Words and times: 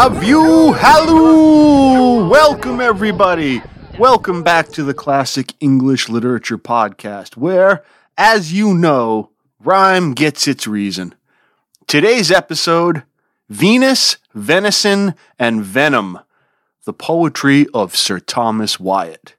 A 0.00 0.08
view, 0.10 0.72
hello! 0.74 2.28
Welcome, 2.28 2.80
everybody. 2.80 3.60
Welcome 3.98 4.44
back 4.44 4.68
to 4.68 4.84
the 4.84 4.94
Classic 4.94 5.52
English 5.58 6.08
Literature 6.08 6.56
Podcast, 6.56 7.36
where, 7.36 7.82
as 8.16 8.52
you 8.52 8.74
know, 8.74 9.30
rhyme 9.58 10.14
gets 10.14 10.46
its 10.46 10.68
reason. 10.68 11.16
Today's 11.88 12.30
episode 12.30 13.02
Venus, 13.48 14.18
Venison, 14.34 15.16
and 15.36 15.64
Venom, 15.64 16.20
the 16.84 16.92
poetry 16.92 17.66
of 17.74 17.96
Sir 17.96 18.20
Thomas 18.20 18.78
Wyatt. 18.78 19.34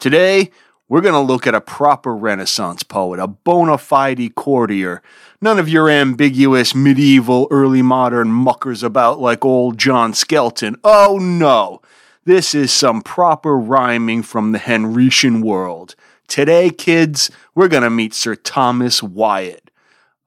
Today, 0.00 0.50
we're 0.90 1.00
going 1.00 1.14
to 1.14 1.20
look 1.20 1.46
at 1.46 1.54
a 1.54 1.60
proper 1.60 2.16
Renaissance 2.16 2.82
poet, 2.82 3.20
a 3.20 3.28
bona 3.28 3.78
fide 3.78 4.34
courtier. 4.34 5.00
None 5.40 5.60
of 5.60 5.68
your 5.68 5.88
ambiguous 5.88 6.74
medieval, 6.74 7.46
early 7.52 7.80
modern 7.80 8.32
muckers 8.32 8.82
about 8.82 9.20
like 9.20 9.44
old 9.44 9.78
John 9.78 10.12
Skelton. 10.12 10.74
Oh 10.82 11.16
no! 11.20 11.80
This 12.24 12.56
is 12.56 12.72
some 12.72 13.02
proper 13.02 13.56
rhyming 13.56 14.24
from 14.24 14.50
the 14.50 14.58
Henrician 14.58 15.42
world. 15.42 15.94
Today, 16.26 16.70
kids, 16.70 17.30
we're 17.54 17.68
going 17.68 17.84
to 17.84 17.90
meet 17.90 18.12
Sir 18.12 18.34
Thomas 18.34 19.00
Wyatt, 19.00 19.70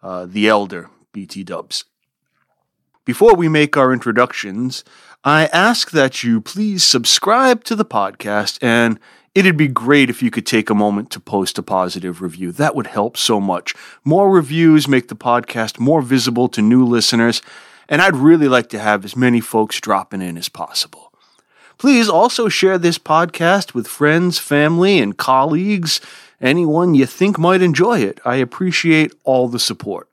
uh, 0.02 0.26
the 0.26 0.48
elder, 0.48 0.90
BT 1.12 1.44
dubs. 1.44 1.84
Before 3.04 3.36
we 3.36 3.50
make 3.50 3.76
our 3.76 3.92
introductions, 3.92 4.86
I 5.26 5.48
ask 5.48 5.92
that 5.92 6.24
you 6.24 6.40
please 6.40 6.86
subscribe 6.86 7.66
to 7.66 7.76
the 7.76 7.86
podcast 7.86 8.60
and 8.62 8.98
It'd 9.36 9.58
be 9.58 9.68
great 9.68 10.12
if 10.12 10.22
you 10.22 10.30
could 10.30 10.46
take 10.46 10.70
a 10.70 10.76
moment 10.76 11.10
to 11.10 11.20
post 11.20 11.58
a 11.58 11.64
positive 11.64 12.22
review. 12.22 12.52
That 12.52 12.76
would 12.76 12.86
help 12.86 13.18
so 13.18 13.42
much. 13.42 13.74
More 14.04 14.30
reviews 14.30 14.88
make 14.88 15.08
the 15.08 15.16
podcast 15.16 15.80
more 15.80 16.04
visible 16.04 16.48
to 16.50 16.62
new 16.62 16.86
listeners, 16.86 17.42
and 17.90 18.00
I'd 18.00 18.16
really 18.16 18.48
like 18.48 18.70
to 18.70 18.80
have 18.80 19.04
as 19.04 19.16
many 19.16 19.42
folks 19.42 19.82
dropping 19.82 20.22
in 20.22 20.38
as 20.38 20.50
possible. 20.50 21.12
Please 21.80 22.10
also 22.10 22.48
share 22.48 22.78
this 22.78 23.00
podcast 23.00 23.74
with 23.74 23.88
friends, 23.88 24.38
family, 24.38 25.00
and 25.00 25.18
colleagues, 25.18 26.00
anyone 26.40 26.94
you 26.94 27.08
think 27.08 27.40
might 27.40 27.64
enjoy 27.64 28.02
it. 28.02 28.20
I 28.24 28.36
appreciate 28.36 29.14
all 29.24 29.48
the 29.48 29.58
support. 29.58 30.08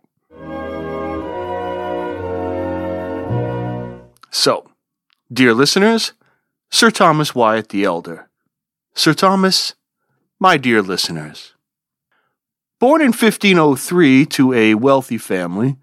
So, 4.31 4.71
dear 5.31 5.53
listeners, 5.53 6.15
Sir 6.71 6.91
Thomas 6.91 7.35
Wyatt 7.35 7.69
the 7.69 7.85
Elder. 7.85 8.30
Sir 8.95 9.15
Thomas, 9.15 9.75
my 10.39 10.57
dear 10.57 10.83
listeners. 10.83 11.55
Born 12.81 13.01
in 13.01 13.09
1503 13.09 14.27
to 14.27 14.53
a 14.53 14.75
wealthy 14.75 15.17
family, 15.17 15.77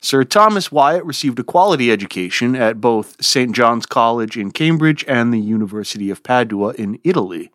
Sir 0.00 0.24
Thomas 0.24 0.70
Wyatt 0.70 1.04
received 1.04 1.38
a 1.38 1.44
quality 1.44 1.90
education 1.90 2.54
at 2.54 2.80
both 2.80 3.22
St. 3.22 3.52
John's 3.54 3.86
College 3.86 4.36
in 4.36 4.50
Cambridge 4.50 5.04
and 5.08 5.32
the 5.32 5.40
University 5.40 6.10
of 6.10 6.22
Padua 6.22 6.72
in 6.74 6.98
Italy. 7.02 7.50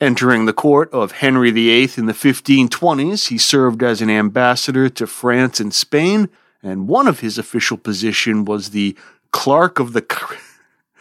Entering 0.00 0.46
the 0.46 0.52
court 0.52 0.90
of 0.92 1.12
Henry 1.12 1.50
VIII 1.50 1.90
in 1.96 2.06
the 2.06 2.12
1520s, 2.12 3.28
he 3.28 3.38
served 3.38 3.82
as 3.82 4.00
an 4.00 4.10
ambassador 4.10 4.88
to 4.88 5.06
France 5.06 5.60
and 5.60 5.74
Spain, 5.74 6.28
and 6.62 6.88
one 6.88 7.06
of 7.06 7.20
his 7.20 7.36
official 7.36 7.76
position 7.76 8.44
was 8.44 8.70
the 8.70 8.96
clerk 9.32 9.78
of 9.78 9.92
the 9.92 10.02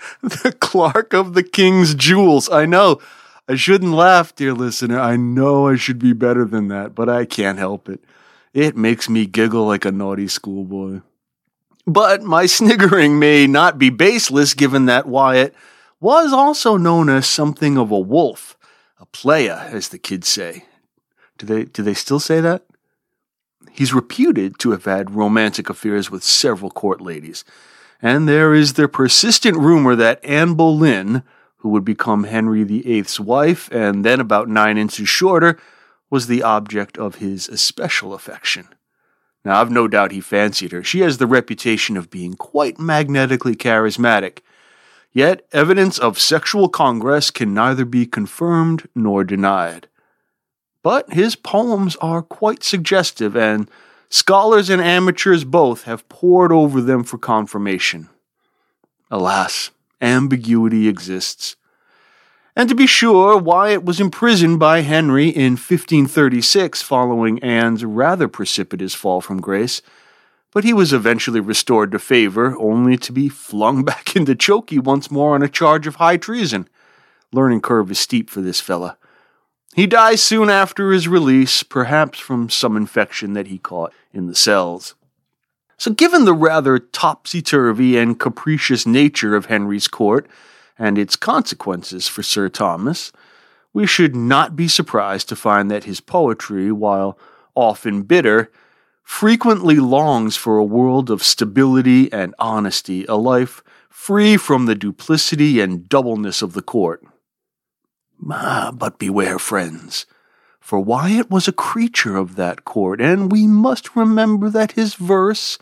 the 0.21 0.55
clerk 0.59 1.13
of 1.13 1.33
the 1.33 1.43
king's 1.43 1.95
jewels. 1.95 2.49
I 2.49 2.65
know. 2.65 2.99
I 3.47 3.55
shouldn't 3.55 3.93
laugh, 3.93 4.35
dear 4.35 4.53
listener. 4.53 4.99
I 4.99 5.15
know 5.15 5.67
I 5.67 5.75
should 5.75 5.99
be 5.99 6.13
better 6.13 6.45
than 6.45 6.67
that, 6.67 6.93
but 6.93 7.07
I 7.07 7.25
can't 7.25 7.57
help 7.57 7.87
it. 7.87 8.03
It 8.53 8.75
makes 8.75 9.07
me 9.09 9.25
giggle 9.25 9.65
like 9.65 9.85
a 9.85 9.91
naughty 9.91 10.27
schoolboy. 10.27 11.01
But 11.85 12.23
my 12.23 12.45
sniggering 12.45 13.17
may 13.19 13.47
not 13.47 13.77
be 13.77 13.89
baseless 13.89 14.53
given 14.53 14.85
that 14.85 15.07
Wyatt 15.07 15.55
was 15.99 16.33
also 16.33 16.75
known 16.77 17.09
as 17.09 17.25
something 17.25 17.77
of 17.77 17.91
a 17.91 17.99
wolf, 17.99 18.57
a 18.99 19.05
playa, 19.05 19.69
as 19.71 19.89
the 19.89 19.97
kids 19.97 20.27
say. 20.27 20.65
Do 21.37 21.45
they 21.45 21.65
do 21.65 21.83
they 21.83 21.93
still 21.93 22.19
say 22.19 22.41
that? 22.41 22.65
He's 23.71 23.93
reputed 23.93 24.59
to 24.59 24.71
have 24.71 24.85
had 24.85 25.11
romantic 25.11 25.69
affairs 25.69 26.09
with 26.09 26.23
several 26.23 26.71
court 26.71 26.99
ladies, 26.99 27.45
and 28.01 28.27
there 28.27 28.53
is 28.53 28.73
the 28.73 28.87
persistent 28.87 29.57
rumor 29.57 29.95
that 29.95 30.23
Anne 30.23 30.53
Boleyn, 30.53 31.23
who 31.57 31.69
would 31.69 31.85
become 31.85 32.25
Henry 32.25 32.63
VIII's 32.63 33.19
wife 33.19 33.69
and 33.71 34.05
then 34.05 34.19
about 34.19 34.47
nine 34.47 34.77
inches 34.77 35.09
shorter, 35.09 35.59
was 36.09 36.27
the 36.27 36.43
object 36.43 36.97
of 36.97 37.15
his 37.15 37.49
especial 37.49 38.13
affection. 38.13 38.67
Now, 39.43 39.61
I've 39.61 39.71
no 39.71 39.87
doubt 39.87 40.11
he 40.11 40.21
fancied 40.21 40.71
her. 40.71 40.83
She 40.83 40.99
has 41.01 41.17
the 41.17 41.27
reputation 41.27 41.97
of 41.97 42.09
being 42.09 42.33
quite 42.33 42.79
magnetically 42.79 43.55
charismatic. 43.55 44.39
Yet, 45.13 45.47
evidence 45.51 45.97
of 45.97 46.19
sexual 46.19 46.69
congress 46.69 47.31
can 47.31 47.53
neither 47.53 47.85
be 47.85 48.05
confirmed 48.05 48.87
nor 48.93 49.23
denied. 49.23 49.87
But 50.83 51.13
his 51.13 51.35
poems 51.35 51.95
are 51.97 52.21
quite 52.21 52.63
suggestive, 52.63 53.35
and 53.35 53.69
Scholars 54.09 54.69
and 54.69 54.81
amateurs 54.81 55.43
both 55.43 55.83
have 55.83 56.07
pored 56.07 56.51
over 56.51 56.81
them 56.81 57.03
for 57.03 57.17
confirmation. 57.17 58.09
Alas, 59.11 59.71
ambiguity 60.01 60.87
exists. 60.87 61.55
And 62.55 62.69
to 62.69 62.75
be 62.75 62.87
sure, 62.87 63.37
Wyatt 63.37 63.83
was 63.83 63.99
imprisoned 63.99 64.59
by 64.59 64.81
Henry 64.81 65.29
in 65.29 65.53
1536 65.53 66.81
following 66.81 67.37
Anne's 67.43 67.85
rather 67.85 68.27
precipitous 68.27 68.95
fall 68.95 69.21
from 69.21 69.39
grace, 69.39 69.81
but 70.51 70.63
he 70.63 70.73
was 70.73 70.91
eventually 70.91 71.39
restored 71.39 71.91
to 71.91 71.99
favor, 71.99 72.55
only 72.57 72.97
to 72.97 73.11
be 73.11 73.29
flung 73.29 73.83
back 73.85 74.15
into 74.15 74.33
chokey 74.33 74.79
once 74.79 75.11
more 75.11 75.35
on 75.35 75.43
a 75.43 75.49
charge 75.49 75.85
of 75.85 75.95
high 75.95 76.17
treason. 76.17 76.67
Learning 77.31 77.61
curve 77.61 77.91
is 77.91 77.99
steep 77.99 78.29
for 78.29 78.41
this 78.41 78.61
fella. 78.61 78.97
He 79.77 79.85
dies 79.85 80.23
soon 80.23 80.49
after 80.49 80.91
his 80.91 81.07
release, 81.07 81.61
perhaps 81.61 82.17
from 82.17 82.49
some 82.49 82.75
infection 82.75 83.33
that 83.33 83.45
he 83.45 83.59
caught 83.59 83.93
in 84.11 84.25
the 84.25 84.33
cells. 84.33 84.95
So, 85.77 85.91
given 85.91 86.25
the 86.25 86.33
rather 86.33 86.79
topsy 86.79 87.43
turvy 87.43 87.95
and 87.95 88.19
capricious 88.19 88.87
nature 88.87 89.35
of 89.35 89.45
Henry's 89.45 89.87
court 89.87 90.27
and 90.79 90.97
its 90.97 91.15
consequences 91.15 92.07
for 92.07 92.23
Sir 92.23 92.49
Thomas, 92.49 93.11
we 93.71 93.85
should 93.85 94.15
not 94.15 94.55
be 94.55 94.67
surprised 94.67 95.29
to 95.29 95.35
find 95.35 95.69
that 95.69 95.83
his 95.83 96.01
poetry, 96.01 96.71
while 96.71 97.15
often 97.53 98.01
bitter, 98.01 98.51
frequently 99.03 99.75
longs 99.75 100.35
for 100.35 100.57
a 100.57 100.65
world 100.65 101.11
of 101.11 101.21
stability 101.21 102.11
and 102.11 102.33
honesty, 102.39 103.05
a 103.05 103.15
life 103.15 103.61
free 103.89 104.37
from 104.37 104.65
the 104.65 104.73
duplicity 104.73 105.59
and 105.61 105.87
doubleness 105.87 106.41
of 106.41 106.53
the 106.53 106.63
court. 106.63 107.03
Ah, 108.29 108.71
but 108.73 108.99
beware, 108.99 109.39
friends, 109.39 110.05
for 110.59 110.79
Wyatt 110.79 111.29
was 111.29 111.47
a 111.47 111.53
creature 111.53 112.17
of 112.17 112.35
that 112.35 112.65
court, 112.65 112.99
and 112.99 113.31
we 113.31 113.47
must 113.47 113.95
remember 113.95 114.49
that 114.49 114.73
his 114.73 114.95
verse, 114.95 115.57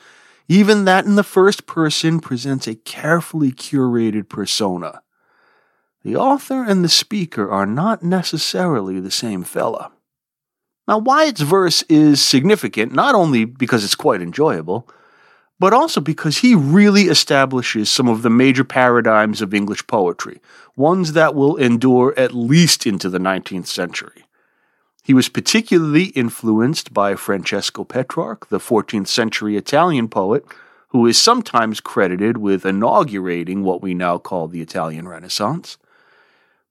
even 0.48 0.86
that 0.86 1.06
in 1.06 1.16
the 1.16 1.24
first 1.24 1.68
person, 1.68 2.20
presents 2.20 2.68
a 2.68 2.76
carefully 2.76 3.52
curated 3.52 4.30
persona. 4.30 5.02
The 6.04 6.16
author 6.16 6.64
and 6.64 6.84
the 6.84 6.90
speaker 6.90 7.50
are 7.50 7.66
not 7.66 8.04
necessarily 8.04 9.00
the 9.00 9.12
same 9.12 9.44
fella. 9.44 9.92
Now, 10.88 11.00
Wyatt's 11.00 11.42
verse 11.42 11.82
is 11.84 12.22
significant 12.22 12.94
not 12.94 13.16
only 13.16 13.46
because 13.46 13.84
it's 13.84 13.96
quite 13.96 14.22
enjoyable, 14.22 14.88
but 15.60 15.74
also 15.74 16.02
because 16.02 16.40
he 16.40 16.54
really 16.54 17.04
establishes 17.04 17.90
some 17.90 18.08
of 18.08 18.22
the 18.22 18.30
major 18.30 18.64
paradigms 18.64 19.42
of 19.42 19.54
English 19.54 19.86
poetry, 19.88 20.42
ones 20.76 21.14
that 21.14 21.34
will 21.34 21.56
endure 21.56 22.14
at 22.18 22.34
least 22.34 22.86
into 22.86 23.10
the 23.10 23.20
19th 23.20 23.68
century. 23.68 24.26
He 25.04 25.14
was 25.14 25.30
particularly 25.30 26.06
influenced 26.06 26.94
by 26.94 27.16
Francesco 27.16 27.84
Petrarch, 27.84 28.50
the 28.50 28.60
14th 28.60 29.08
century 29.08 29.56
Italian 29.56 30.08
poet, 30.10 30.44
who 30.90 31.06
is 31.06 31.22
sometimes 31.22 31.80
credited 31.80 32.38
with 32.38 32.66
inaugurating 32.66 33.64
what 33.64 33.82
we 33.82 33.94
now 33.94 34.18
call 34.18 34.48
the 34.48 34.62
Italian 34.62 35.08
Renaissance. 35.08 35.78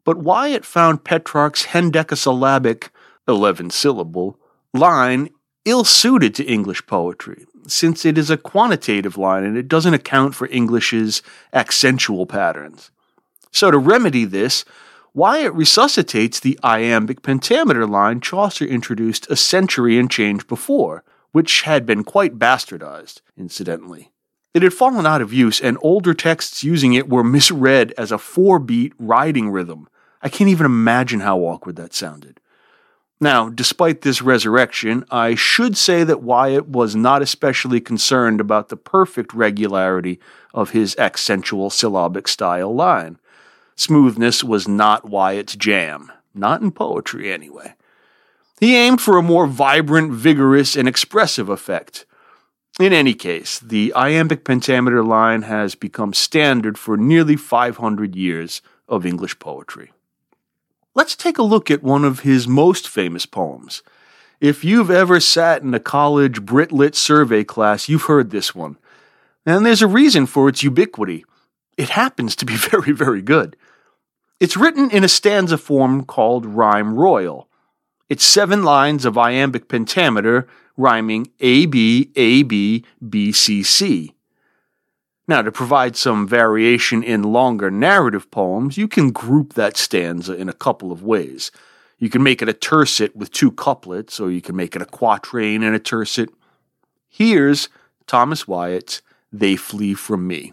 But 0.05 0.19
Wyatt 0.19 0.65
found 0.65 1.05
Petrarch's 1.05 1.67
hendecasyllabic, 1.67 2.91
11 3.29 3.71
syllable, 3.71 4.39
line 4.73 5.31
ill 5.65 5.85
suited 5.85 6.35
to 6.35 6.45
English 6.45 6.87
poetry, 6.87 7.47
since 7.67 8.05
it 8.05 8.19
is 8.19 8.31
a 8.31 8.37
quantitative 8.37 9.17
line 9.17 9.45
and 9.45 9.57
it 9.57 9.69
doesn't 9.69 9.95
account 9.95 10.35
for 10.35 10.49
English's 10.49 11.23
accentual 11.53 12.29
patterns. 12.29 12.91
So, 13.51 13.71
to 13.71 13.79
remedy 13.79 14.25
this, 14.25 14.65
Wyatt 15.15 15.55
resuscitates 15.55 16.41
the 16.41 16.59
iambic 16.65 17.23
pentameter 17.23 17.87
line 17.87 18.21
Chaucer 18.21 18.65
introduced 18.65 19.31
a 19.31 19.37
century 19.37 19.97
and 19.97 20.11
change 20.11 20.49
before, 20.49 21.05
which 21.31 21.63
had 21.63 21.87
been 21.87 22.03
quite 22.03 22.39
bastardized, 22.39 23.21
incidentally. 23.37 24.11
It 24.55 24.63
had 24.63 24.75
fallen 24.75 25.07
out 25.07 25.23
of 25.23 25.33
use, 25.33 25.61
and 25.61 25.79
older 25.83 26.15
texts 26.15 26.65
using 26.65 26.95
it 26.95 27.09
were 27.09 27.25
misread 27.25 27.93
as 27.97 28.11
a 28.11 28.19
four 28.19 28.59
beat 28.59 28.93
riding 28.99 29.51
rhythm. 29.51 29.89
I 30.23 30.29
can't 30.29 30.51
even 30.51 30.67
imagine 30.67 31.21
how 31.21 31.39
awkward 31.41 31.77
that 31.77 31.95
sounded. 31.95 32.41
Now, 33.25 33.49
despite 33.49 34.03
this 34.03 34.21
resurrection, 34.21 35.07
I 35.11 35.35
should 35.35 35.79
say 35.79 36.05
that 36.05 36.23
Wyatt 36.23 36.69
was 36.69 36.95
not 36.95 37.23
especially 37.23 37.81
concerned 37.81 38.39
about 38.39 38.69
the 38.69 38.77
perfect 38.77 39.33
regularity 39.33 40.21
of 40.53 40.73
his 40.73 40.95
accentual 40.97 41.73
syllabic 41.73 42.29
style 42.29 42.75
line. 42.75 43.19
Smoothness 43.77 44.45
was 44.45 44.69
not 44.69 45.09
Wyatt's 45.09 45.57
jam, 45.57 46.13
not 46.35 46.61
in 46.61 46.71
poetry 46.71 47.33
anyway. 47.33 47.73
He 48.61 48.77
aimed 48.77 49.01
for 49.01 49.17
a 49.17 49.23
more 49.23 49.47
vibrant, 49.47 50.13
vigorous, 50.13 50.77
and 50.77 50.87
expressive 50.87 51.49
effect. 51.49 52.05
In 52.79 52.93
any 52.93 53.15
case, 53.15 53.59
the 53.59 53.95
iambic 53.95 54.45
pentameter 54.45 55.03
line 55.03 55.41
has 55.43 55.75
become 55.75 56.13
standard 56.13 56.77
for 56.77 56.99
nearly 56.99 57.37
500 57.37 58.15
years 58.15 58.61
of 58.87 59.07
English 59.07 59.39
poetry. 59.39 59.94
Let's 60.95 61.17
take 61.17 61.39
a 61.39 61.43
look 61.43 61.71
at 61.71 61.83
one 61.83 62.05
of 62.05 62.21
his 62.21 62.47
most 62.47 62.89
famous 62.89 63.27
poems. 63.27 63.83
If 64.41 64.63
you've 64.63 64.91
ever 64.91 65.19
sat 65.19 65.63
in 65.63 65.75
a 65.75 65.81
college 65.81 66.43
Brit 66.43 66.71
Lit 66.71 66.95
survey 66.95 67.43
class, 67.43 67.89
you've 67.89 68.05
heard 68.05 68.31
this 68.31 68.55
one. 68.55 68.77
And 69.45 69.67
there's 69.67 69.83
a 69.83 69.89
reason 69.89 70.27
for 70.27 70.49
its 70.49 70.63
ubiquity. 70.63 71.25
It 71.77 71.91
happens 71.91 72.37
to 72.37 72.45
be 72.45 72.57
very, 72.57 72.93
very 72.93 73.23
good. 73.23 73.57
It's 74.39 74.57
written 74.57 74.91
in 74.91 75.03
a 75.03 75.09
stanza 75.09 75.59
form 75.59 76.05
called 76.05 76.47
Rhyme 76.47 76.95
Royal. 76.95 77.49
It's 78.09 78.25
seven 78.25 78.63
lines 78.63 79.05
of 79.05 79.19
iambic 79.19 79.69
pentameter 79.69 80.47
rhyming 80.77 81.29
A 81.41 81.67
B 81.67 82.11
A 82.15 82.43
B 82.43 82.85
B 83.07 83.33
C 83.33 83.63
C. 83.63 84.14
Now, 85.27 85.41
to 85.41 85.51
provide 85.51 85.97
some 85.97 86.29
variation 86.29 87.03
in 87.03 87.23
longer 87.23 87.71
narrative 87.71 88.31
poems, 88.31 88.77
you 88.77 88.87
can 88.87 89.11
group 89.11 89.55
that 89.55 89.79
stanza 89.79 90.35
in 90.35 90.51
a 90.51 90.53
couple 90.53 90.93
of 90.93 91.03
ways. 91.03 91.51
You 91.99 92.11
can 92.11 92.23
make 92.23 92.43
it 92.43 92.49
a 92.49 92.53
tercet 92.53 93.17
with 93.17 93.33
two 93.33 93.51
couplets, 93.51 94.21
or 94.21 94.31
you 94.31 94.43
can 94.43 94.55
make 94.55 94.77
it 94.77 94.83
a 94.83 94.87
quatrain 94.87 95.63
and 95.63 95.75
a 95.75 95.79
tercet. 95.79 96.29
Here's 97.09 97.71
Thomas 98.07 98.47
Wyatt's 98.47 99.01
They 99.33 99.57
Flee 99.57 99.95
From 99.95 100.27
Me. 100.27 100.53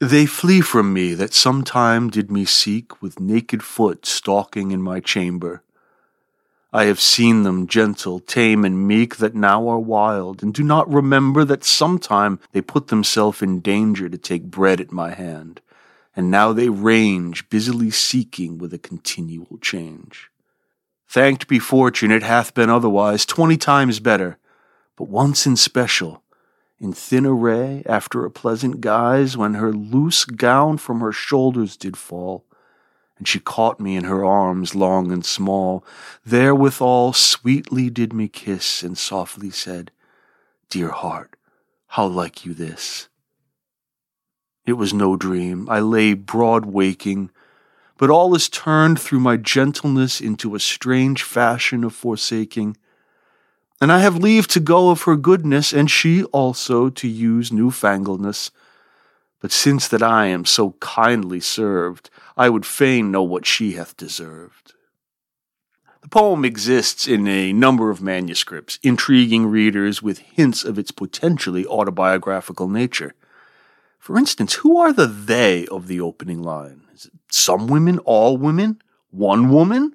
They 0.00 0.26
flee 0.26 0.60
from 0.60 0.92
me 0.92 1.14
that 1.14 1.34
sometime 1.34 2.08
did 2.08 2.30
me 2.30 2.44
seek 2.44 3.02
with 3.02 3.18
naked 3.18 3.64
foot 3.64 4.06
stalking 4.06 4.70
in 4.70 4.80
my 4.80 5.00
chamber. 5.00 5.63
I 6.76 6.86
have 6.86 7.00
seen 7.00 7.44
them 7.44 7.68
gentle, 7.68 8.18
tame, 8.18 8.64
and 8.64 8.88
meek 8.88 9.18
that 9.18 9.36
now 9.36 9.68
are 9.68 9.78
wild, 9.78 10.42
and 10.42 10.52
do 10.52 10.64
not 10.64 10.92
remember 10.92 11.44
that 11.44 11.62
sometime 11.62 12.40
they 12.50 12.60
put 12.60 12.88
themselves 12.88 13.42
in 13.42 13.60
danger 13.60 14.08
to 14.08 14.18
take 14.18 14.50
bread 14.50 14.80
at 14.80 14.90
my 14.90 15.14
hand, 15.14 15.60
and 16.16 16.32
now 16.32 16.52
they 16.52 16.68
range, 16.68 17.48
busily 17.48 17.92
seeking 17.92 18.58
with 18.58 18.74
a 18.74 18.78
continual 18.78 19.56
change. 19.60 20.32
Thanked 21.08 21.46
be 21.46 21.60
fortune, 21.60 22.10
it 22.10 22.24
hath 22.24 22.54
been 22.54 22.70
otherwise, 22.70 23.24
twenty 23.24 23.56
times 23.56 24.00
better, 24.00 24.36
but 24.96 25.06
once 25.06 25.46
in 25.46 25.54
special, 25.54 26.24
in 26.80 26.92
thin 26.92 27.24
array, 27.24 27.84
after 27.86 28.24
a 28.24 28.32
pleasant 28.32 28.80
guise, 28.80 29.36
when 29.36 29.54
her 29.54 29.72
loose 29.72 30.24
gown 30.24 30.78
from 30.78 30.98
her 30.98 31.12
shoulders 31.12 31.76
did 31.76 31.96
fall, 31.96 32.44
and 33.18 33.28
she 33.28 33.38
caught 33.38 33.78
me 33.78 33.96
in 33.96 34.04
her 34.04 34.24
arms 34.24 34.74
long 34.74 35.12
and 35.12 35.24
small. 35.24 35.84
Therewithal 36.26 37.12
sweetly 37.12 37.90
did 37.90 38.12
me 38.12 38.28
kiss, 38.28 38.82
and 38.82 38.98
softly 38.98 39.50
said, 39.50 39.90
Dear 40.68 40.90
heart, 40.90 41.36
how 41.88 42.06
like 42.06 42.44
you 42.44 42.54
this? 42.54 43.08
It 44.66 44.72
was 44.72 44.94
no 44.94 45.16
dream. 45.16 45.68
I 45.68 45.80
lay 45.80 46.14
broad 46.14 46.64
waking, 46.64 47.30
but 47.98 48.10
all 48.10 48.34
is 48.34 48.48
turned 48.48 49.00
through 49.00 49.20
my 49.20 49.36
gentleness 49.36 50.20
into 50.20 50.54
a 50.54 50.60
strange 50.60 51.22
fashion 51.22 51.84
of 51.84 51.94
forsaking. 51.94 52.76
And 53.80 53.92
I 53.92 54.00
have 54.00 54.16
leave 54.16 54.48
to 54.48 54.60
go 54.60 54.90
of 54.90 55.02
her 55.02 55.16
goodness, 55.16 55.72
and 55.72 55.90
she 55.90 56.24
also 56.24 56.88
to 56.88 57.06
use 57.06 57.50
newfangledness. 57.50 58.50
But 59.40 59.52
since 59.52 59.86
that 59.88 60.02
I 60.02 60.26
am 60.26 60.44
so 60.46 60.72
kindly 60.80 61.40
served, 61.40 62.08
I 62.36 62.48
would 62.48 62.66
fain 62.66 63.10
know 63.10 63.22
what 63.22 63.46
she 63.46 63.72
hath 63.72 63.96
deserved. 63.96 64.74
The 66.02 66.08
poem 66.08 66.44
exists 66.44 67.08
in 67.08 67.26
a 67.26 67.52
number 67.52 67.90
of 67.90 68.02
manuscripts, 68.02 68.78
intriguing 68.82 69.46
readers 69.46 70.02
with 70.02 70.18
hints 70.18 70.62
of 70.62 70.78
its 70.78 70.90
potentially 70.90 71.64
autobiographical 71.64 72.68
nature. 72.68 73.14
For 73.98 74.18
instance, 74.18 74.54
who 74.54 74.76
are 74.76 74.92
the 74.92 75.06
they 75.06 75.66
of 75.68 75.86
the 75.86 76.00
opening 76.00 76.42
line? 76.42 76.82
Is 76.92 77.06
it 77.06 77.12
some 77.30 77.68
women, 77.68 78.00
all 78.00 78.36
women, 78.36 78.82
one 79.10 79.48
woman? 79.48 79.94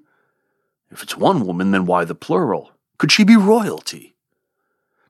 If 0.89 1.03
it's 1.03 1.15
one 1.15 1.45
woman, 1.45 1.69
then 1.69 1.85
why 1.85 2.06
the 2.06 2.15
plural? 2.15 2.71
Could 2.97 3.12
she 3.12 3.24
be 3.24 3.35
royalty? 3.35 4.15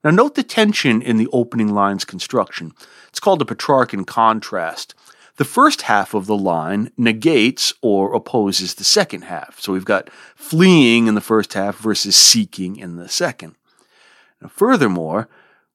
Now, 0.03 0.11
note 0.11 0.35
the 0.35 0.43
tension 0.43 1.01
in 1.01 1.17
the 1.17 1.29
opening 1.31 1.73
line's 1.73 2.05
construction. 2.05 2.73
It's 3.07 3.19
called 3.19 3.41
a 3.41 3.45
Petrarchan 3.45 4.05
contrast. 4.05 4.95
The 5.39 5.45
first 5.45 5.83
half 5.83 6.13
of 6.13 6.25
the 6.25 6.35
line 6.35 6.91
negates 6.97 7.73
or 7.81 8.13
opposes 8.13 8.73
the 8.73 8.83
second 8.83 9.21
half. 9.21 9.57
So 9.61 9.71
we've 9.71 9.85
got 9.85 10.09
fleeing 10.35 11.07
in 11.07 11.15
the 11.15 11.21
first 11.21 11.53
half 11.53 11.77
versus 11.77 12.17
seeking 12.17 12.75
in 12.75 12.97
the 12.97 13.07
second. 13.07 13.55
Now, 14.41 14.49
furthermore, 14.49 15.29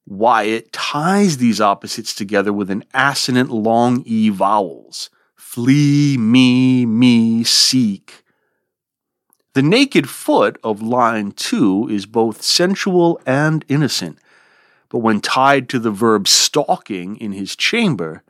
Wyatt 0.04 0.70
ties 0.70 1.38
these 1.38 1.62
opposites 1.62 2.14
together 2.14 2.52
with 2.52 2.70
an 2.70 2.84
assonant 2.92 3.48
long 3.48 4.02
E 4.04 4.28
vowels. 4.28 5.08
Flee, 5.34 6.18
me, 6.18 6.84
me, 6.84 7.42
seek. 7.42 8.22
The 9.54 9.62
naked 9.62 10.10
foot 10.10 10.58
of 10.62 10.82
line 10.82 11.32
two 11.32 11.88
is 11.90 12.04
both 12.04 12.42
sensual 12.42 13.18
and 13.24 13.64
innocent, 13.70 14.18
but 14.90 14.98
when 14.98 15.22
tied 15.22 15.70
to 15.70 15.78
the 15.78 15.90
verb 15.90 16.28
stalking 16.28 17.16
in 17.16 17.32
his 17.32 17.56
chamber, 17.56 18.22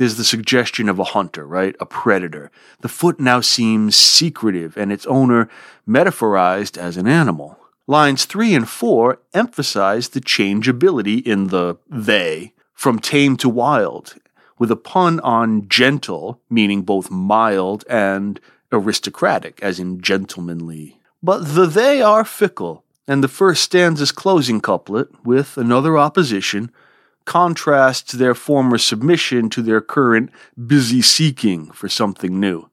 there's 0.00 0.16
the 0.16 0.24
suggestion 0.24 0.88
of 0.88 0.98
a 0.98 1.04
hunter, 1.04 1.46
right? 1.46 1.76
A 1.78 1.84
predator. 1.84 2.50
The 2.80 2.88
foot 2.88 3.20
now 3.20 3.42
seems 3.42 3.98
secretive 3.98 4.74
and 4.78 4.90
its 4.90 5.04
owner 5.04 5.50
metaphorized 5.86 6.78
as 6.78 6.96
an 6.96 7.06
animal. 7.06 7.58
Lines 7.86 8.24
3 8.24 8.54
and 8.54 8.66
4 8.66 9.18
emphasize 9.34 10.08
the 10.08 10.22
changeability 10.22 11.18
in 11.18 11.48
the 11.48 11.76
they 11.86 12.54
from 12.72 12.98
tame 12.98 13.36
to 13.36 13.50
wild, 13.50 14.14
with 14.58 14.70
a 14.70 14.76
pun 14.76 15.20
on 15.20 15.68
gentle, 15.68 16.40
meaning 16.48 16.80
both 16.80 17.10
mild 17.10 17.84
and 17.86 18.40
aristocratic, 18.72 19.62
as 19.62 19.78
in 19.78 20.00
gentlemanly. 20.00 20.98
But 21.22 21.54
the 21.54 21.66
they 21.66 22.00
are 22.00 22.24
fickle, 22.24 22.84
and 23.06 23.22
the 23.22 23.28
first 23.28 23.62
stanza's 23.62 24.12
closing 24.12 24.62
couplet, 24.62 25.10
with 25.26 25.58
another 25.58 25.98
opposition, 25.98 26.72
contrasts 27.24 28.12
their 28.12 28.34
former 28.34 28.78
submission 28.78 29.50
to 29.50 29.62
their 29.62 29.80
current 29.80 30.30
busy 30.66 31.02
seeking 31.02 31.70
for 31.70 31.88
something 31.88 32.40
new. 32.40 32.68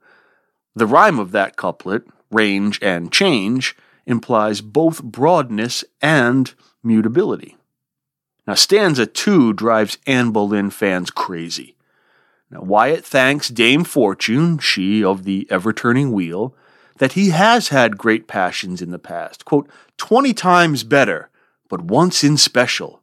The 0.75 0.87
rhyme 0.87 1.19
of 1.19 1.31
that 1.31 1.55
couplet, 1.55 2.03
range 2.31 2.79
and 2.81 3.11
change, 3.11 3.75
implies 4.05 4.61
both 4.61 5.03
broadness 5.03 5.83
and 6.01 6.53
mutability. 6.83 7.57
Now, 8.45 8.53
stanza 8.53 9.05
two 9.05 9.53
drives 9.53 9.97
Anne 10.07 10.31
Boleyn 10.31 10.69
fans 10.69 11.11
crazy. 11.11 11.75
Now, 12.49 12.61
Wyatt 12.61 13.03
thanks 13.03 13.49
Dame 13.49 13.83
Fortune, 13.83 14.57
she 14.59 15.03
of 15.03 15.25
the 15.25 15.45
ever 15.49 15.73
turning 15.73 16.13
wheel, 16.13 16.55
that 16.97 17.13
he 17.13 17.29
has 17.29 17.67
had 17.69 17.97
great 17.97 18.27
passions 18.27 18.81
in 18.81 18.91
the 18.91 18.99
past. 18.99 19.43
Quote, 19.43 19.69
20 19.97 20.33
times 20.33 20.83
better, 20.83 21.29
but 21.69 21.81
once 21.81 22.23
in 22.23 22.37
special. 22.37 23.01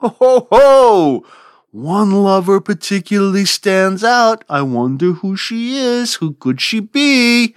Ho 0.00 0.08
ho 0.08 0.48
ho! 0.50 1.24
One 1.70 2.12
lover 2.12 2.60
particularly 2.60 3.44
stands 3.44 4.04
out. 4.04 4.44
I 4.48 4.62
wonder 4.62 5.12
who 5.12 5.36
she 5.36 5.76
is. 5.76 6.14
Who 6.14 6.34
could 6.34 6.60
she 6.60 6.80
be? 6.80 7.54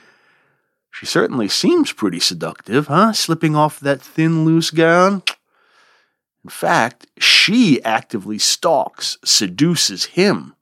She 0.89 1.05
certainly 1.05 1.47
seems 1.47 1.93
pretty 1.93 2.19
seductive, 2.19 2.87
huh? 2.87 3.13
Slipping 3.13 3.55
off 3.55 3.79
that 3.79 4.01
thin, 4.01 4.43
loose 4.43 4.71
gown. 4.71 5.23
In 6.43 6.49
fact, 6.49 7.07
she 7.17 7.81
actively 7.83 8.39
stalks, 8.39 9.17
seduces 9.23 10.05
him. 10.05 10.55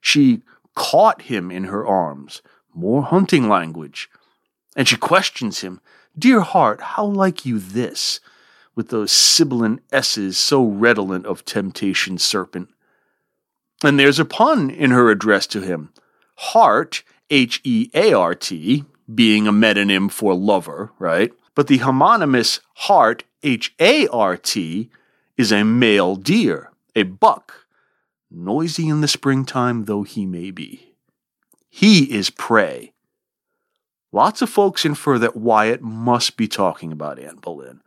She 0.00 0.42
caught 0.74 1.22
him 1.22 1.50
in 1.50 1.64
her 1.64 1.86
arms. 1.86 2.42
More 2.74 3.04
hunting 3.04 3.48
language. 3.48 4.10
And 4.76 4.88
she 4.88 4.96
questions 4.96 5.60
him 5.60 5.80
Dear 6.18 6.40
heart, 6.40 6.80
how 6.80 7.06
like 7.06 7.46
you 7.46 7.58
this? 7.58 8.20
With 8.74 8.88
those 8.88 9.12
sibilant 9.12 9.82
S's 9.92 10.38
so 10.38 10.64
redolent 10.64 11.26
of 11.26 11.44
temptation's 11.44 12.24
serpent. 12.24 12.68
And 13.84 13.98
there's 13.98 14.18
a 14.18 14.24
pun 14.24 14.70
in 14.70 14.90
her 14.90 15.10
address 15.10 15.46
to 15.48 15.60
him. 15.60 15.92
Heart, 16.36 17.02
H 17.30 17.60
E 17.64 17.90
A 17.94 18.12
R 18.12 18.34
T, 18.34 18.84
being 19.12 19.46
a 19.46 19.52
metonym 19.52 20.10
for 20.10 20.34
lover, 20.34 20.92
right? 20.98 21.32
But 21.54 21.66
the 21.66 21.78
homonymous 21.78 22.60
Hart, 22.74 23.24
H 23.42 23.74
A 23.78 24.06
R 24.08 24.36
T, 24.36 24.90
is 25.36 25.52
a 25.52 25.64
male 25.64 26.16
deer, 26.16 26.70
a 26.94 27.02
buck, 27.02 27.66
noisy 28.30 28.88
in 28.88 29.00
the 29.00 29.08
springtime 29.08 29.84
though 29.84 30.02
he 30.02 30.26
may 30.26 30.50
be. 30.50 30.94
He 31.68 32.12
is 32.12 32.30
prey. 32.30 32.92
Lots 34.12 34.42
of 34.42 34.50
folks 34.50 34.84
infer 34.84 35.18
that 35.18 35.36
Wyatt 35.36 35.80
must 35.80 36.36
be 36.36 36.46
talking 36.46 36.92
about 36.92 37.18
Anne 37.18 37.36
Boleyn. 37.36 37.80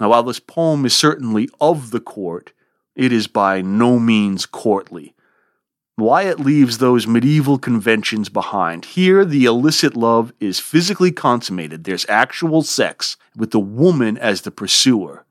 Now, 0.00 0.08
while 0.08 0.22
this 0.22 0.40
poem 0.40 0.86
is 0.86 0.96
certainly 0.96 1.48
of 1.60 1.90
the 1.90 2.00
court, 2.00 2.52
it 2.96 3.12
is 3.12 3.26
by 3.26 3.60
no 3.60 3.98
means 3.98 4.46
courtly. 4.46 5.14
Wyatt 5.98 6.40
leaves 6.40 6.78
those 6.78 7.06
medieval 7.06 7.58
conventions 7.58 8.30
behind. 8.30 8.86
Here, 8.86 9.24
the 9.26 9.44
illicit 9.44 9.94
love 9.94 10.32
is 10.40 10.58
physically 10.58 11.12
consummated. 11.12 11.84
There's 11.84 12.06
actual 12.08 12.62
sex 12.62 13.18
with 13.36 13.50
the 13.50 13.60
woman 13.60 14.16
as 14.16 14.40
the 14.40 14.50
pursuer. 14.50 15.26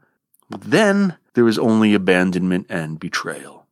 But 0.47 0.61
then 0.61 1.17
there 1.33 1.47
is 1.47 1.57
only 1.57 1.95
abandonment 1.95 2.67
and 2.69 2.99
betrayal. 2.99 3.65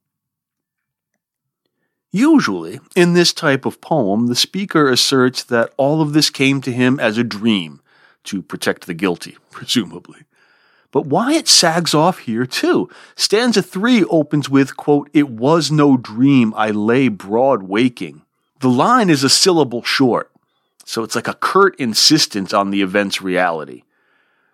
Usually, 2.11 2.79
in 2.95 3.13
this 3.13 3.33
type 3.33 3.65
of 3.65 3.81
poem, 3.81 4.27
the 4.27 4.35
speaker 4.35 4.89
asserts 4.89 5.43
that 5.43 5.73
all 5.77 6.01
of 6.01 6.13
this 6.13 6.31
came 6.31 6.61
to 6.61 6.71
him 6.71 6.99
as 6.99 7.17
a 7.19 7.23
dream 7.23 7.81
to 8.23 8.41
protect 8.41 8.87
the 8.87 8.93
guilty, 8.95 9.37
presumably. 9.51 10.26
But 10.91 11.07
Wyatt 11.07 11.47
sags 11.47 11.93
off 11.93 12.19
here 12.19 12.45
too. 12.45 12.89
Stanza 13.15 13.61
3 13.61 14.05
opens 14.05 14.49
with, 14.49 14.77
quote, 14.77 15.09
It 15.13 15.29
was 15.29 15.71
no 15.71 15.97
dream, 15.97 16.53
I 16.55 16.71
lay 16.71 17.09
broad 17.09 17.63
waking. 17.63 18.21
The 18.59 18.69
line 18.69 19.09
is 19.09 19.23
a 19.23 19.29
syllable 19.29 19.83
short, 19.83 20.31
so 20.85 21.03
it's 21.03 21.15
like 21.15 21.27
a 21.27 21.33
curt 21.33 21.75
insistence 21.79 22.53
on 22.53 22.71
the 22.71 22.81
event's 22.81 23.21
reality. 23.21 23.83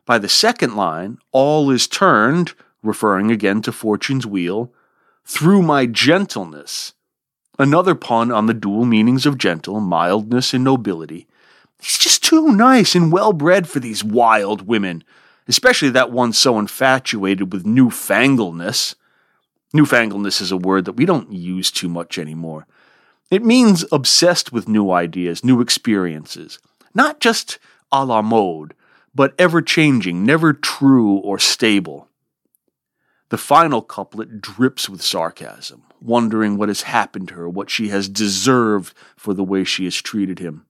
By 0.06 0.18
the 0.18 0.28
second 0.28 0.76
line, 0.76 1.20
all 1.32 1.70
is 1.70 1.88
turned, 1.88 2.54
referring 2.82 3.32
again 3.32 3.62
to 3.62 3.72
Fortune's 3.72 4.26
wheel, 4.26 4.74
through 5.24 5.62
my 5.62 5.86
gentleness. 5.86 6.94
Another 7.58 7.96
pun 7.96 8.32
on 8.32 8.48
the 8.48 8.54
dual 8.54 8.84
meanings 8.84 9.26
of 9.26 9.38
gentle, 9.38 9.80
mildness, 9.80 10.54
and 10.54 10.64
nobility. 10.64 11.28
He's 11.80 11.98
just 11.98 12.24
too 12.24 12.52
nice 12.52 12.96
and 12.96 13.12
well 13.12 13.32
bred 13.32 13.70
for 13.70 13.80
these 13.80 14.04
wild 14.04 14.68
women 14.68 15.04
especially 15.48 15.90
that 15.90 16.12
one 16.12 16.34
so 16.34 16.60
infatuated 16.60 17.52
with 17.52 17.66
newfangledness. 17.66 18.96
Newfangledness 19.74 20.42
is 20.42 20.52
a 20.52 20.58
word 20.58 20.86
that 20.86 20.94
we 20.94 21.06
don't 21.06 21.32
use 21.32 21.72
too 21.72 21.90
much 21.90 22.18
anymore. 22.18 22.68
It 23.32 23.44
means 23.44 23.86
obsessed 23.92 24.52
with 24.52 24.68
new 24.68 24.92
ideas, 24.92 25.44
new 25.44 25.60
experiences, 25.62 26.60
not 26.94 27.20
just 27.20 27.58
a 27.92 28.06
la 28.06 28.22
mode, 28.22 28.74
but 29.16 29.34
ever 29.38 29.62
changing, 29.62 30.26
never 30.26 30.54
true 30.54 31.16
or 31.18 31.40
stable. 31.40 32.08
The 33.30 33.38
final 33.38 33.82
couplet 33.82 34.42
drips 34.42 34.88
with 34.88 35.02
sarcasm, 35.02 35.84
wondering 36.00 36.58
what 36.58 36.70
has 36.70 36.84
happened 36.84 37.30
to 37.30 37.34
her, 37.36 37.50
what 37.50 37.70
she 37.72 37.90
has 37.90 38.08
deserved 38.08 38.94
for 39.16 39.34
the 39.34 39.44
way 39.44 39.64
she 39.64 39.86
has 39.86 40.00
treated 40.02 40.40
him. 40.40 40.66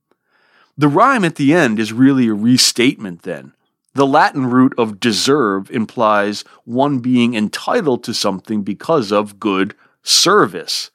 The 0.78 0.88
rhyme 0.88 1.26
at 1.26 1.36
the 1.36 1.54
end 1.54 1.80
is 1.80 1.92
really 1.92 2.28
a 2.28 2.34
restatement, 2.34 3.24
then, 3.24 3.54
the 3.96 4.08
Latin 4.08 4.48
root 4.48 4.74
of 4.78 5.00
deserve 5.00 5.70
implies 5.70 6.44
one 6.66 7.00
being 7.00 7.36
entitled 7.36 8.04
to 8.04 8.14
something 8.14 8.64
because 8.64 9.12
of 9.12 9.40
good 9.40 9.76
service. 10.02 10.90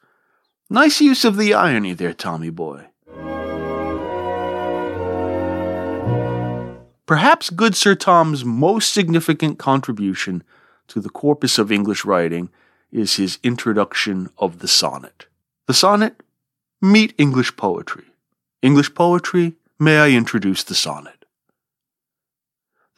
Nice 0.68 1.00
use 1.00 1.24
of 1.24 1.36
the 1.36 1.54
irony 1.54 1.94
there, 1.94 2.12
Tommy 2.12 2.50
boy. 2.50 2.86
Perhaps 7.06 7.48
good 7.48 7.74
Sir 7.74 7.94
Tom's 7.94 8.44
most 8.44 8.92
significant 8.92 9.58
contribution 9.58 10.42
to 10.88 11.00
the 11.00 11.08
corpus 11.08 11.58
of 11.58 11.72
English 11.72 12.04
writing 12.04 12.50
is 12.92 13.16
his 13.16 13.38
introduction 13.42 14.28
of 14.36 14.58
the 14.58 14.68
sonnet. 14.68 15.26
The 15.66 15.74
sonnet, 15.74 16.22
meet 16.82 17.14
English 17.16 17.56
poetry. 17.56 18.04
English 18.60 18.94
poetry, 18.94 19.54
may 19.78 19.98
I 19.98 20.10
introduce 20.10 20.62
the 20.62 20.74
sonnet. 20.74 21.17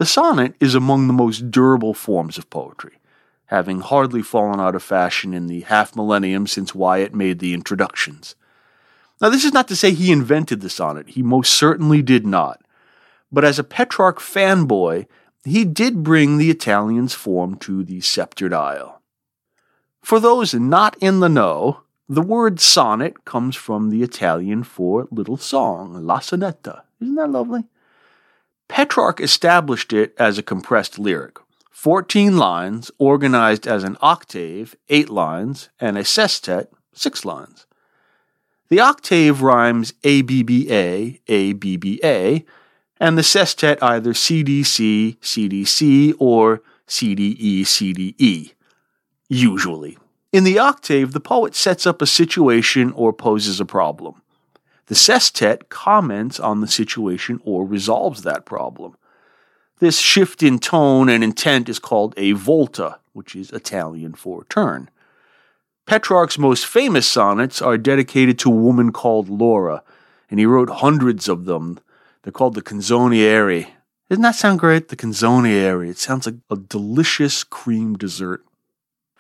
The 0.01 0.07
sonnet 0.07 0.55
is 0.61 0.75
among 0.75 1.07
the 1.07 1.13
most 1.13 1.51
durable 1.51 1.93
forms 1.93 2.39
of 2.39 2.49
poetry, 2.49 3.01
having 3.49 3.81
hardly 3.81 4.23
fallen 4.23 4.59
out 4.59 4.75
of 4.75 4.83
fashion 4.83 5.35
in 5.35 5.47
the 5.47 5.61
half 5.61 5.95
millennium 5.95 6.47
since 6.47 6.75
Wyatt 6.75 7.15
made 7.15 7.39
the 7.39 7.53
introductions. 7.53 8.35
Now, 9.21 9.29
this 9.29 9.45
is 9.45 9.53
not 9.53 9.69
to 9.69 9.77
say 9.77 9.93
he 9.93 10.11
invented 10.11 10.63
the 10.63 10.71
sonnet, 10.71 11.11
he 11.11 11.23
most 11.23 11.53
certainly 11.53 12.01
did 12.01 12.27
not. 12.27 12.63
But 13.31 13.45
as 13.45 13.59
a 13.59 13.63
Petrarch 13.63 14.21
fanboy, 14.21 15.07
he 15.45 15.67
did 15.67 16.03
bring 16.03 16.39
the 16.39 16.51
Italian's 16.51 17.13
form 17.13 17.57
to 17.57 17.85
the 17.85 18.01
sceptered 18.01 18.55
isle. 18.55 19.03
For 20.01 20.19
those 20.19 20.55
not 20.55 20.97
in 21.03 21.21
the 21.21 21.29
know, 21.29 21.83
the 22.09 22.23
word 22.23 22.59
sonnet 22.59 23.27
comes 23.27 23.55
from 23.55 23.91
the 23.91 24.03
Italian 24.03 24.63
for 24.63 25.09
little 25.11 25.37
song, 25.37 25.93
la 26.07 26.21
sonetta. 26.21 26.85
Isn't 27.03 27.17
that 27.17 27.29
lovely? 27.29 27.65
Petrarch 28.71 29.21
established 29.21 29.93
it 29.93 30.15
as 30.17 30.39
a 30.39 30.45
compressed 30.45 30.97
lyric 30.97 31.39
14 31.73 32.37
lines 32.37 32.91
organized 32.99 33.67
as 33.67 33.83
an 33.83 33.97
octave, 34.01 34.77
8 34.89 35.11
lines, 35.11 35.71
and 35.81 35.99
a 35.99 36.05
sestet, 36.05 36.71
6 36.93 37.25
lines. 37.25 37.67
The 38.69 38.79
octave 38.79 39.43
rhymes 39.43 39.93
ABBA, 40.05 41.19
ABBA, 41.29 42.45
and 43.01 43.19
the 43.19 43.25
sestet 43.25 43.83
either 43.83 44.13
CDC, 44.13 45.19
CDC, 45.19 46.15
or 46.21 46.63
CDE, 46.87 47.63
CDE, 47.63 48.53
usually. 49.29 49.99
In 50.33 50.45
the 50.45 50.61
octave, 50.61 51.13
the 51.13 51.19
poet 51.19 51.57
sets 51.57 51.89
up 51.89 52.01
a 52.01 52.07
situation 52.07 52.93
or 52.93 53.13
poses 53.13 53.59
a 53.59 53.65
problem. 53.65 54.23
The 54.91 54.97
sestet 54.97 55.69
comments 55.69 56.41
on 56.41 56.61
the 56.61 56.67
situation 56.67 57.41
or 57.45 57.65
resolves 57.65 58.23
that 58.23 58.45
problem. 58.45 58.97
This 59.79 60.01
shift 60.01 60.43
in 60.43 60.59
tone 60.59 61.09
and 61.09 61.23
intent 61.23 61.69
is 61.69 61.79
called 61.79 62.13
a 62.17 62.33
volta, 62.33 62.99
which 63.13 63.37
is 63.37 63.53
Italian 63.53 64.15
for 64.15 64.43
turn. 64.47 64.91
Petrarch's 65.87 66.41
most 66.41 66.67
famous 66.67 67.07
sonnets 67.07 67.63
are 67.63 67.79
dedicated 67.79 68.37
to 68.41 68.51
a 68.51 68.57
woman 68.67 68.91
called 68.91 69.29
Laura, 69.29 69.85
and 70.29 70.41
he 70.41 70.45
wrote 70.45 70.71
hundreds 70.71 71.29
of 71.29 71.45
them. 71.45 71.79
They're 72.25 72.33
called 72.33 72.55
the 72.55 72.61
Canzoniere. 72.61 73.69
Doesn't 74.09 74.23
that 74.23 74.35
sound 74.35 74.59
great? 74.59 74.89
The 74.89 74.97
Canzoniere. 74.97 75.89
It 75.89 75.99
sounds 75.99 76.27
like 76.27 76.39
a 76.51 76.57
delicious 76.57 77.45
cream 77.45 77.97
dessert 77.97 78.45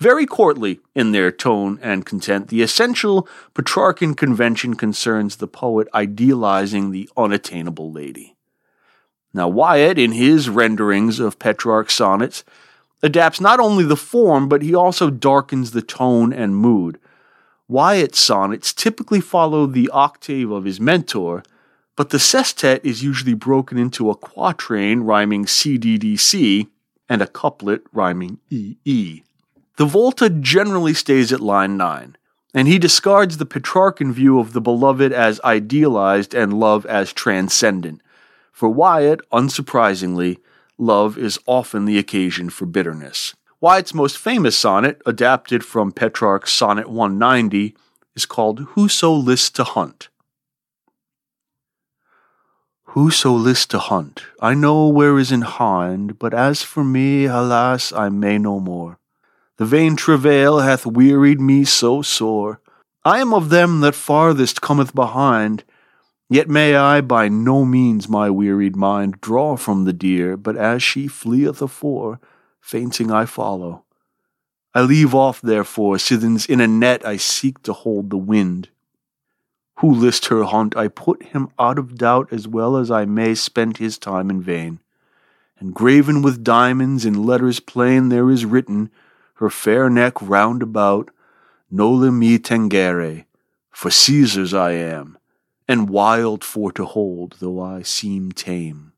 very 0.01 0.25
courtly 0.25 0.81
in 0.95 1.13
their 1.13 1.31
tone 1.31 1.79
and 1.83 2.07
content. 2.07 2.49
The 2.49 2.63
essential 2.63 3.29
Petrarchan 3.55 4.17
convention 4.17 4.75
concerns 4.75 5.37
the 5.37 5.47
poet 5.47 5.89
idealizing 5.95 6.91
the 6.91 7.09
unattainable 7.17 7.93
lady. 7.93 8.35
Now, 9.35 9.49
Wyatt, 9.49 9.99
in 9.99 10.13
his 10.13 10.49
renderings 10.49 11.21
of 11.21 11.39
Petrarch's 11.39 11.95
sonnets, 11.95 12.43
adapts 13.03 13.41
not 13.41 13.61
only 13.61 13.85
the 13.85 13.97
form, 13.97 14.49
but 14.49 14.63
he 14.63 14.75
also 14.75 15.11
darkens 15.11 15.71
the 15.71 15.83
tone 15.83 16.33
and 16.33 16.57
mood. 16.57 16.99
Wyatt's 17.69 18.19
sonnets 18.19 18.73
typically 18.73 19.21
follow 19.21 19.67
the 19.67 19.89
octave 19.91 20.51
of 20.51 20.65
his 20.65 20.81
mentor, 20.81 21.45
but 21.95 22.11
the 22.11 22.19
sestet 22.19 22.85
is 22.85 23.05
usually 23.05 23.35
broken 23.35 23.79
into 23.79 24.11
a 24.11 24.17
quatrain 24.17 25.01
rhyming 25.01 25.45
CDDC 25.45 26.67
and 27.09 27.23
a 27.23 27.27
couplet 27.27 27.83
rhyming 27.93 28.39
EE. 28.49 29.23
The 29.81 29.87
volta 29.87 30.29
generally 30.29 30.93
stays 30.93 31.33
at 31.33 31.41
line 31.41 31.79
9, 31.79 32.15
and 32.53 32.69
he 32.69 32.79
discards 32.79 33.39
the 33.39 33.47
Petrarchan 33.47 34.13
view 34.13 34.39
of 34.39 34.53
the 34.53 34.61
beloved 34.61 35.11
as 35.11 35.41
idealized 35.41 36.35
and 36.35 36.53
love 36.53 36.85
as 36.85 37.15
transcendent. 37.15 38.03
For 38.53 38.69
Wyatt, 38.69 39.23
unsurprisingly, 39.31 40.37
love 40.77 41.17
is 41.17 41.39
often 41.47 41.87
the 41.87 41.97
occasion 41.97 42.51
for 42.51 42.67
bitterness. 42.67 43.35
Wyatt's 43.59 43.95
most 43.95 44.19
famous 44.19 44.55
sonnet, 44.55 45.01
adapted 45.07 45.65
from 45.65 45.93
Petrarch's 45.93 46.53
Sonnet 46.53 46.91
190, 46.91 47.75
is 48.15 48.27
called 48.27 48.61
Whoso 48.75 49.11
Lists 49.15 49.49
to 49.53 49.65
Hunt. 49.65 50.11
Whoso 52.89 53.33
lists 53.33 53.65
to 53.69 53.79
hunt, 53.79 54.25
I 54.43 54.53
know 54.53 54.89
where 54.89 55.19
is 55.19 55.33
in 55.33 55.41
hind, 55.41 56.19
but 56.19 56.35
as 56.35 56.63
for 56.63 56.85
me, 56.85 57.25
alas, 57.25 57.95
I 57.95 58.11
may 58.11 58.37
no 58.37 58.61
more. 58.61 59.00
The 59.61 59.67
vain 59.67 59.95
travail 59.95 60.61
hath 60.61 60.87
wearied 60.87 61.39
me 61.39 61.67
so 61.67 62.01
sore. 62.01 62.63
I 63.05 63.21
am 63.21 63.35
of 63.35 63.51
them 63.51 63.81
that 63.81 63.95
farthest 63.95 64.63
cometh 64.63 64.95
behind. 64.95 65.65
Yet 66.31 66.49
may 66.49 66.77
I 66.77 67.03
by 67.03 67.29
no 67.29 67.67
means 67.67 68.09
my 68.09 68.31
wearied 68.31 68.75
mind 68.75 69.21
draw 69.21 69.57
from 69.57 69.85
the 69.85 69.93
deer, 69.93 70.39
but 70.39 70.57
as 70.57 70.83
she 70.83 71.07
fleeth 71.07 71.61
afore, 71.61 72.21
fainting 72.59 73.11
I 73.11 73.27
follow. 73.27 73.85
I 74.75 74.81
leave 74.81 75.15
off 75.15 75.43
therefore, 75.43 75.97
sithens 75.97 76.49
in 76.49 76.63
a 76.63 76.67
net 76.67 77.05
I 77.05 77.19
seek 77.19 77.63
to 77.65 77.75
hold 77.75 78.09
the 78.09 78.17
wind. 78.17 78.71
Who 79.81 79.93
list 79.93 80.29
her 80.29 80.45
hunt, 80.45 80.75
I 80.75 80.89
put 80.89 81.23
him 81.23 81.51
out 81.59 81.79
of 81.79 81.99
doubt 81.99 82.33
as 82.33 82.49
well 82.49 82.79
as 82.79 82.91
I 82.91 83.05
may 83.05 83.35
spend 83.35 83.77
his 83.77 83.99
time 83.99 84.31
in 84.31 84.41
vain. 84.41 84.81
And 85.59 85.75
graven 85.75 86.23
with 86.23 86.43
diamonds 86.43 87.05
in 87.05 87.25
letters 87.25 87.61
plain 87.61 88.09
there 88.09 88.31
is 88.31 88.47
written, 88.47 88.91
her 89.41 89.49
fair 89.51 89.89
neck 89.89 90.21
round 90.21 90.63
about, 90.63 91.11
Noli 91.71 92.11
me 92.11 92.39
tangere, 92.39 93.25
for 93.71 93.91
Caesar's 93.91 94.53
I 94.53 94.73
am, 94.73 95.17
and 95.67 95.89
wild 95.89 96.45
for 96.45 96.71
to 96.73 96.85
hold, 96.85 97.37
though 97.41 97.59
I 97.59 97.81
seem 97.81 98.33
tame. 98.33 98.93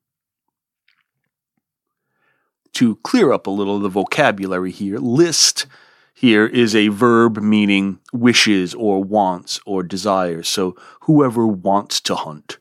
To 2.73 2.97
clear 2.97 3.33
up 3.33 3.47
a 3.47 3.51
little 3.51 3.79
the 3.79 3.89
vocabulary 3.89 4.73
here, 4.73 4.99
list 4.99 5.67
here 6.13 6.47
is 6.47 6.75
a 6.75 6.89
verb 6.89 7.37
meaning 7.39 8.01
wishes 8.13 8.75
or 8.75 9.05
wants 9.05 9.61
or 9.65 9.85
desires, 9.85 10.49
so 10.49 10.75
whoever 11.03 11.47
wants 11.47 12.01
to 12.01 12.17
hunt. 12.17 12.59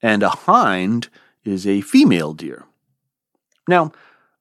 And 0.00 0.22
a 0.22 0.30
hind 0.30 1.08
is 1.44 1.66
a 1.66 1.82
female 1.82 2.32
deer. 2.32 2.64
Now, 3.68 3.92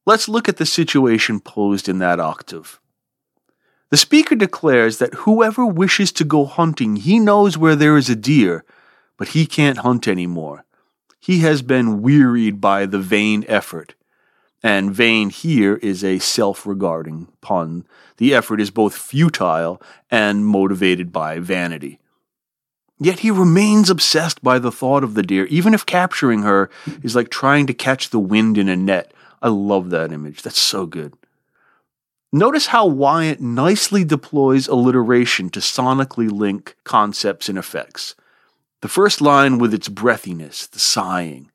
let's 0.08 0.30
look 0.30 0.48
at 0.48 0.56
the 0.56 0.66
situation 0.66 1.42
posed 1.42 1.90
in 1.90 2.00
that 2.00 2.20
octave. 2.20 2.80
The 3.90 3.98
speaker 3.98 4.36
declares 4.36 4.98
that 4.98 5.14
whoever 5.14 5.66
wishes 5.66 6.12
to 6.14 6.24
go 6.24 6.46
hunting, 6.46 6.96
he 6.96 7.20
knows 7.20 7.58
where 7.58 7.76
there 7.76 7.98
is 7.98 8.10
a 8.10 8.16
deer, 8.16 8.64
but 9.18 9.30
he 9.30 9.46
can't 9.46 9.80
hunt 9.80 10.08
anymore. 10.08 10.64
He 11.20 11.40
has 11.40 11.62
been 11.62 12.02
wearied 12.02 12.62
by 12.62 12.86
the 12.86 13.00
vain 13.00 13.44
effort. 13.50 13.96
And 14.64 14.96
vain 14.96 15.30
here 15.30 15.76
is 15.76 16.04
a 16.04 16.20
self 16.20 16.66
regarding 16.66 17.28
pun. 17.42 17.86
The 18.16 18.34
effort 18.34 18.62
is 18.62 18.72
both 18.72 18.96
futile 18.96 19.82
and 20.10 20.46
motivated 20.46 21.12
by 21.12 21.40
vanity. 21.40 22.00
Yet 23.00 23.20
he 23.20 23.30
remains 23.30 23.90
obsessed 23.90 24.42
by 24.42 24.58
the 24.58 24.72
thought 24.72 25.04
of 25.04 25.14
the 25.14 25.22
deer, 25.22 25.46
even 25.46 25.74
if 25.74 25.86
capturing 25.86 26.42
her 26.42 26.70
is 27.04 27.16
like 27.16 27.30
trying 27.30 27.68
to 27.68 27.74
catch 27.74 28.10
the 28.10 28.20
wind 28.20 28.58
in 28.58 28.70
a 28.70 28.76
net. 28.76 29.14
I 29.42 29.50
love 29.50 29.90
that 29.92 30.12
image. 30.12 30.42
That's 30.42 30.60
so 30.60 30.86
good. 30.86 31.14
Notice 32.32 32.68
how 32.68 32.86
Wyatt 32.86 33.40
nicely 33.40 34.04
deploys 34.04 34.68
alliteration 34.68 35.50
to 35.52 35.60
sonically 35.60 36.30
link 36.30 36.76
concepts 36.84 37.48
and 37.48 37.58
effects. 37.58 38.16
The 38.82 38.90
first 38.90 39.22
line 39.22 39.58
with 39.58 39.74
its 39.74 39.90
breathiness, 39.90 40.70
the 40.70 40.80
sighing. 40.80 41.52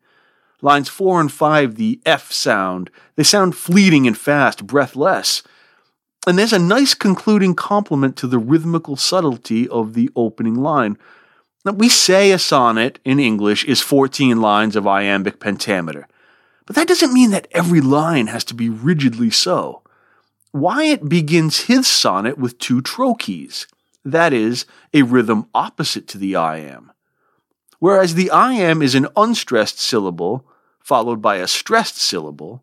Lines 0.60 0.88
4 0.88 1.20
and 1.20 1.32
5, 1.32 1.74
the 1.74 2.00
F 2.06 2.32
sound, 2.32 2.90
they 3.16 3.22
sound 3.22 3.56
fleeting 3.56 4.06
and 4.06 4.16
fast, 4.16 4.66
breathless. 4.66 5.42
And 6.26 6.38
there's 6.38 6.52
a 6.52 6.58
nice 6.58 6.94
concluding 6.94 7.54
complement 7.54 8.16
to 8.18 8.26
the 8.26 8.38
rhythmical 8.38 8.96
subtlety 8.96 9.68
of 9.68 9.94
the 9.94 10.08
opening 10.14 10.54
line. 10.54 10.96
Now, 11.64 11.72
we 11.72 11.88
say 11.88 12.30
a 12.30 12.38
sonnet 12.38 12.98
in 13.04 13.20
English 13.20 13.64
is 13.64 13.80
14 13.80 14.40
lines 14.40 14.74
of 14.74 14.86
iambic 14.86 15.38
pentameter, 15.38 16.08
but 16.72 16.76
that 16.76 16.88
doesn't 16.88 17.12
mean 17.12 17.32
that 17.32 17.48
every 17.50 17.82
line 17.82 18.28
has 18.28 18.44
to 18.44 18.54
be 18.54 18.70
rigidly 18.70 19.28
so. 19.28 19.82
Wyatt 20.54 21.06
begins 21.06 21.64
his 21.64 21.86
sonnet 21.86 22.38
with 22.38 22.56
two 22.56 22.80
trochees, 22.80 23.66
that 24.06 24.32
is, 24.32 24.64
a 24.94 25.02
rhythm 25.02 25.48
opposite 25.54 26.08
to 26.08 26.16
the 26.16 26.32
iamb. 26.32 26.88
Whereas 27.78 28.14
the 28.14 28.30
iamb 28.32 28.82
is 28.82 28.94
an 28.94 29.06
unstressed 29.18 29.80
syllable 29.80 30.46
followed 30.80 31.20
by 31.20 31.36
a 31.36 31.46
stressed 31.46 31.98
syllable, 31.98 32.62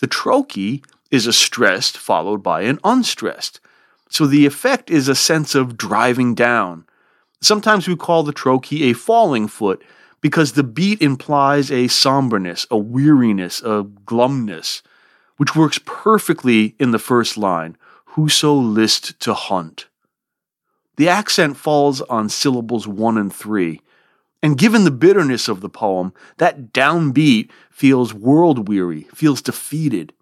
the 0.00 0.08
trochee 0.08 0.82
is 1.10 1.26
a 1.26 1.32
stressed 1.34 1.98
followed 1.98 2.42
by 2.42 2.62
an 2.62 2.78
unstressed. 2.84 3.60
So 4.08 4.26
the 4.26 4.46
effect 4.46 4.90
is 4.90 5.08
a 5.08 5.14
sense 5.14 5.54
of 5.54 5.76
driving 5.76 6.34
down. 6.34 6.86
Sometimes 7.42 7.86
we 7.86 7.96
call 7.96 8.22
the 8.22 8.32
trochee 8.32 8.84
a 8.84 8.94
falling 8.94 9.46
foot 9.46 9.84
because 10.22 10.52
the 10.52 10.64
beat 10.64 11.02
implies 11.02 11.70
a 11.70 11.88
somberness, 11.88 12.66
a 12.70 12.78
weariness, 12.78 13.60
a 13.60 13.84
glumness 14.06 14.80
which 15.36 15.54
works 15.54 15.80
perfectly 15.84 16.74
in 16.78 16.92
the 16.92 16.98
first 16.98 17.36
line 17.36 17.76
Whoso 18.14 18.54
list 18.54 19.18
to 19.20 19.34
hunt. 19.34 19.86
The 20.96 21.08
accent 21.08 21.56
falls 21.56 22.00
on 22.02 22.28
syllables 22.28 22.86
one 22.86 23.18
and 23.18 23.34
three, 23.34 23.80
and 24.42 24.58
given 24.58 24.84
the 24.84 24.90
bitterness 24.90 25.48
of 25.48 25.62
the 25.62 25.68
poem, 25.68 26.12
that 26.36 26.72
downbeat 26.72 27.50
feels 27.70 28.12
world 28.12 28.68
weary, 28.68 29.04
feels 29.14 29.40
defeated. 29.40 30.12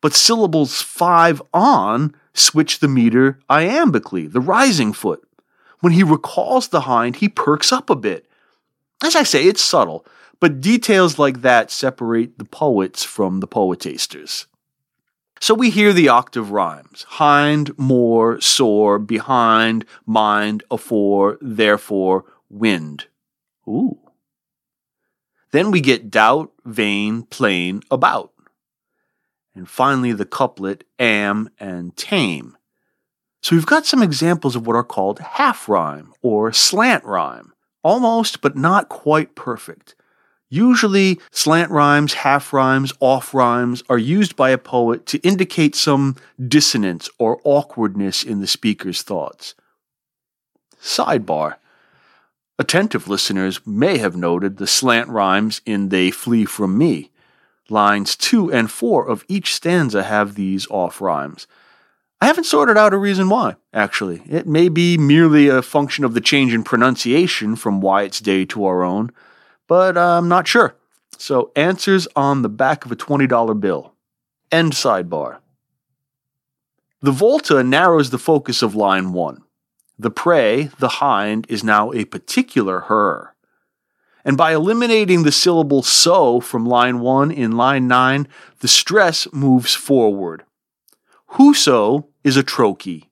But 0.00 0.14
syllables 0.14 0.80
five 0.80 1.42
on 1.52 2.14
switch 2.32 2.78
the 2.78 2.88
meter 2.88 3.38
iambically, 3.50 4.32
the 4.32 4.40
rising 4.40 4.92
foot. 4.92 5.22
When 5.80 5.92
he 5.92 6.02
recalls 6.02 6.68
the 6.68 6.82
hind, 6.82 7.16
he 7.16 7.28
perks 7.28 7.72
up 7.72 7.90
a 7.90 7.96
bit. 7.96 8.26
As 9.02 9.14
I 9.14 9.22
say, 9.22 9.46
it's 9.46 9.62
subtle, 9.62 10.06
but 10.40 10.60
details 10.60 11.18
like 11.18 11.42
that 11.42 11.70
separate 11.70 12.38
the 12.38 12.44
poets 12.44 13.04
from 13.04 13.40
the 13.40 13.48
poetasters. 13.48 14.46
So 15.40 15.54
we 15.54 15.70
hear 15.70 15.92
the 15.92 16.08
octave 16.08 16.50
rhymes 16.50 17.04
hind, 17.08 17.78
more, 17.78 18.40
sore, 18.40 18.98
behind, 18.98 19.84
mind, 20.06 20.64
afore, 20.70 21.38
therefore, 21.40 22.24
wind. 22.48 23.06
Ooh. 23.68 23.98
Then 25.52 25.70
we 25.70 25.80
get 25.80 26.10
doubt, 26.10 26.52
vain, 26.64 27.22
plain, 27.22 27.82
about. 27.90 28.32
And 29.54 29.68
finally, 29.68 30.12
the 30.12 30.26
couplet 30.26 30.84
am 30.98 31.50
and 31.58 31.96
tame. 31.96 32.56
So 33.42 33.54
we've 33.54 33.66
got 33.66 33.86
some 33.86 34.02
examples 34.02 34.56
of 34.56 34.66
what 34.66 34.76
are 34.76 34.84
called 34.84 35.18
half 35.20 35.68
rhyme 35.68 36.12
or 36.20 36.52
slant 36.52 37.04
rhyme. 37.04 37.52
Almost, 37.86 38.40
but 38.40 38.56
not 38.56 38.88
quite 38.88 39.36
perfect. 39.36 39.94
Usually, 40.48 41.20
slant 41.30 41.70
rhymes, 41.70 42.14
half 42.14 42.52
rhymes, 42.52 42.92
off 42.98 43.32
rhymes 43.32 43.84
are 43.88 43.96
used 43.96 44.34
by 44.34 44.50
a 44.50 44.58
poet 44.58 45.06
to 45.06 45.18
indicate 45.18 45.76
some 45.76 46.16
dissonance 46.48 47.08
or 47.16 47.40
awkwardness 47.44 48.24
in 48.24 48.40
the 48.40 48.48
speaker's 48.48 49.02
thoughts. 49.02 49.54
Sidebar 50.82 51.58
Attentive 52.58 53.06
listeners 53.06 53.64
may 53.64 53.98
have 53.98 54.16
noted 54.16 54.56
the 54.56 54.66
slant 54.66 55.08
rhymes 55.08 55.60
in 55.64 55.90
They 55.90 56.10
Flee 56.10 56.44
From 56.44 56.76
Me. 56.76 57.12
Lines 57.68 58.16
2 58.16 58.52
and 58.52 58.68
4 58.68 59.06
of 59.06 59.24
each 59.28 59.54
stanza 59.54 60.02
have 60.02 60.34
these 60.34 60.66
off 60.70 61.00
rhymes. 61.00 61.46
I 62.20 62.26
haven't 62.26 62.44
sorted 62.44 62.78
out 62.78 62.94
a 62.94 62.98
reason 62.98 63.28
why, 63.28 63.56
actually. 63.72 64.22
It 64.28 64.46
may 64.46 64.68
be 64.68 64.96
merely 64.96 65.48
a 65.48 65.62
function 65.62 66.04
of 66.04 66.14
the 66.14 66.20
change 66.20 66.54
in 66.54 66.62
pronunciation 66.62 67.56
from 67.56 67.80
Wyatt's 67.80 68.20
day 68.20 68.44
to 68.46 68.64
our 68.64 68.82
own 68.82 69.12
but 69.66 69.96
I'm 69.96 70.28
not 70.28 70.46
sure. 70.46 70.76
So, 71.18 71.50
answers 71.56 72.06
on 72.14 72.42
the 72.42 72.48
back 72.48 72.84
of 72.84 72.92
a 72.92 72.96
$20 72.96 73.60
bill. 73.60 73.94
End 74.52 74.72
sidebar. 74.72 75.38
The 77.00 77.10
volta 77.10 77.62
narrows 77.62 78.10
the 78.10 78.18
focus 78.18 78.62
of 78.62 78.74
line 78.74 79.12
1. 79.12 79.42
The 79.98 80.10
prey, 80.10 80.70
the 80.78 80.88
hind, 80.88 81.46
is 81.48 81.64
now 81.64 81.92
a 81.92 82.04
particular 82.04 82.80
her. 82.80 83.34
And 84.24 84.36
by 84.36 84.52
eliminating 84.52 85.22
the 85.22 85.32
syllable 85.32 85.82
so 85.82 86.40
from 86.40 86.66
line 86.66 87.00
1 87.00 87.30
in 87.30 87.52
line 87.52 87.88
9, 87.88 88.28
the 88.60 88.68
stress 88.68 89.32
moves 89.32 89.74
forward. 89.74 90.44
Whoso 91.30 92.08
is 92.24 92.36
a 92.36 92.42
trochee. 92.42 93.08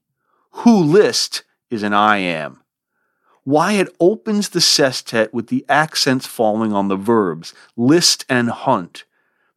Who 0.50 0.82
list 0.82 1.44
is 1.70 1.82
an 1.82 1.92
I 1.92 2.20
iamb. 2.20 2.58
Wyatt 3.44 3.94
opens 4.00 4.50
the 4.50 4.60
sestet 4.60 5.34
with 5.34 5.48
the 5.48 5.66
accents 5.68 6.26
falling 6.26 6.72
on 6.72 6.88
the 6.88 6.96
verbs, 6.96 7.52
list 7.76 8.24
and 8.28 8.48
hunt. 8.50 9.04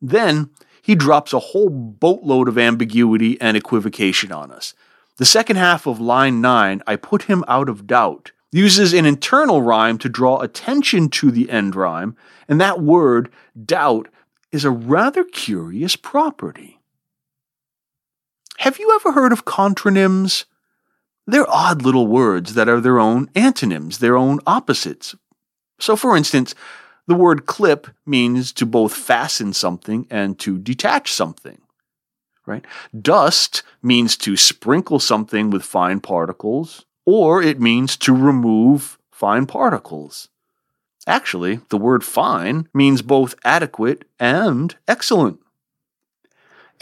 Then 0.01 0.49
he 0.81 0.95
drops 0.95 1.31
a 1.33 1.39
whole 1.39 1.69
boatload 1.69 2.47
of 2.47 2.57
ambiguity 2.57 3.39
and 3.39 3.55
equivocation 3.55 4.31
on 4.31 4.51
us. 4.51 4.73
The 5.17 5.25
second 5.25 5.55
half 5.55 5.87
of 5.87 5.99
line 5.99 6.41
9, 6.41 6.83
I 6.85 6.95
put 6.95 7.23
him 7.23 7.43
out 7.47 7.69
of 7.69 7.87
doubt, 7.87 8.31
uses 8.51 8.93
an 8.93 9.05
internal 9.05 9.61
rhyme 9.61 9.97
to 9.99 10.09
draw 10.09 10.39
attention 10.41 11.09
to 11.09 11.31
the 11.31 11.49
end 11.49 11.75
rhyme, 11.75 12.15
and 12.47 12.59
that 12.59 12.81
word, 12.81 13.29
doubt, 13.65 14.09
is 14.51 14.65
a 14.65 14.71
rather 14.71 15.23
curious 15.23 15.95
property. 15.95 16.76
Have 18.57 18.79
you 18.79 18.93
ever 18.95 19.11
heard 19.11 19.31
of 19.31 19.45
contronyms? 19.45 20.45
They're 21.27 21.49
odd 21.49 21.83
little 21.83 22.07
words 22.07 22.55
that 22.55 22.67
are 22.67 22.81
their 22.81 22.99
own 22.99 23.29
antonyms, 23.35 23.99
their 23.99 24.17
own 24.17 24.39
opposites. 24.47 25.15
So, 25.79 25.95
for 25.95 26.17
instance, 26.17 26.55
the 27.05 27.15
word 27.15 27.45
clip 27.45 27.87
means 28.05 28.51
to 28.53 28.65
both 28.65 28.95
fasten 28.95 29.53
something 29.53 30.07
and 30.09 30.39
to 30.39 30.57
detach 30.57 31.13
something. 31.13 31.61
Right? 32.47 32.65
Dust 32.99 33.61
means 33.83 34.17
to 34.17 34.35
sprinkle 34.35 34.99
something 34.99 35.51
with 35.51 35.63
fine 35.63 35.99
particles, 35.99 36.85
or 37.05 37.43
it 37.43 37.59
means 37.59 37.95
to 37.97 38.13
remove 38.13 38.97
fine 39.11 39.45
particles. 39.45 40.29
Actually, 41.05 41.59
the 41.69 41.77
word 41.77 42.03
fine 42.03 42.67
means 42.73 43.01
both 43.03 43.35
adequate 43.43 44.05
and 44.19 44.75
excellent. 44.87 45.39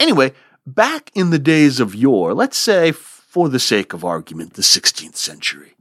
Anyway, 0.00 0.32
back 0.66 1.10
in 1.14 1.30
the 1.30 1.38
days 1.38 1.80
of 1.80 1.94
yore, 1.94 2.34
let's 2.34 2.58
say 2.58 2.92
for 2.92 3.48
the 3.48 3.60
sake 3.60 3.92
of 3.92 4.04
argument, 4.04 4.54
the 4.54 4.62
16th 4.62 5.16
century. 5.16 5.76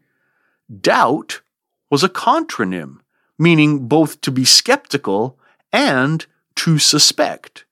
Doubt 0.81 1.41
was 1.89 2.03
a 2.03 2.09
contronym, 2.09 2.99
meaning 3.39 3.87
both 3.87 4.21
to 4.21 4.31
be 4.31 4.45
skeptical 4.45 5.39
and 5.73 6.25
to 6.55 6.77
suspect. 6.77 7.65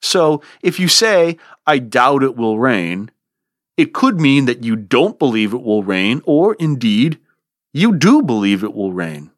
So 0.00 0.42
if 0.62 0.80
you 0.80 0.88
say, 0.88 1.36
I 1.66 1.78
doubt 1.78 2.22
it 2.22 2.36
will 2.36 2.58
rain, 2.58 3.10
it 3.76 3.92
could 3.92 4.20
mean 4.20 4.46
that 4.46 4.64
you 4.64 4.76
don't 4.76 5.18
believe 5.18 5.52
it 5.52 5.62
will 5.62 5.82
rain, 5.82 6.22
or 6.24 6.54
indeed, 6.54 7.18
you 7.72 7.96
do 7.96 8.22
believe 8.22 8.64
it 8.64 8.74
will 8.74 8.92
rain. 8.92 9.30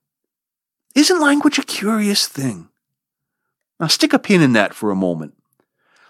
Isn't 0.95 1.21
language 1.21 1.59
a 1.59 1.63
curious 1.63 2.27
thing? 2.27 2.69
Now 3.79 3.87
stick 3.87 4.13
a 4.13 4.19
pin 4.19 4.43
in 4.43 4.53
that 4.53 4.75
for 4.75 4.91
a 4.91 4.97
moment. 4.97 5.35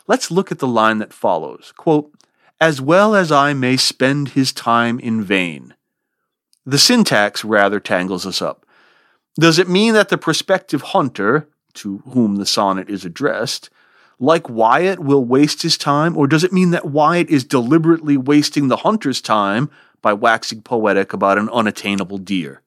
Let's 0.07 0.31
look 0.31 0.51
at 0.51 0.59
the 0.59 0.67
line 0.67 0.99
that 0.99 1.13
follows. 1.13 1.73
Quote, 1.77 2.13
as 2.61 2.81
well 2.81 3.15
as 3.15 3.33
I 3.33 3.55
may 3.55 3.77
spend 3.77 4.31
his 4.31 4.53
time 4.53 5.01
in 5.01 5.23
vain. 5.23 5.75
The 6.65 6.79
syntax 6.79 7.45
rather 7.45 7.81
tangles 7.81 8.25
us 8.25 8.41
up. 8.41 8.65
Does 9.35 9.59
it 9.59 9.69
mean 9.69 9.95
that 9.95 10.11
the 10.11 10.19
prospective 10.19 10.83
hunter, 10.83 11.49
to 11.75 11.99
whom 12.11 12.37
the 12.37 12.47
sonnet 12.47 12.89
is 12.89 13.05
addressed, 13.05 13.71
like 14.21 14.49
Wyatt, 14.49 15.01
will 15.01 15.25
waste 15.25 15.63
his 15.63 15.77
time, 15.77 16.17
or 16.17 16.29
does 16.29 16.45
it 16.45 16.53
mean 16.53 16.71
that 16.71 16.85
Wyatt 16.85 17.29
is 17.31 17.43
deliberately 17.43 18.17
wasting 18.17 18.69
the 18.69 18.77
hunter's 18.77 19.21
time 19.21 19.71
by 20.01 20.13
waxing 20.13 20.63
poetic 20.63 21.13
about 21.13 21.39
an 21.39 21.49
unattainable 21.49 22.19
deer? 22.19 22.63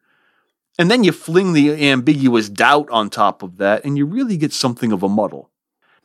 And 0.78 0.92
then 0.92 1.06
you 1.06 1.14
fling 1.14 1.54
the 1.54 1.90
ambiguous 1.90 2.50
doubt 2.50 2.90
on 2.90 3.10
top 3.10 3.44
of 3.44 3.58
that, 3.58 3.86
and 3.86 3.98
you 3.98 4.06
really 4.06 4.36
get 4.36 4.52
something 4.52 4.92
of 4.92 5.04
a 5.04 5.08
muddle. 5.08 5.50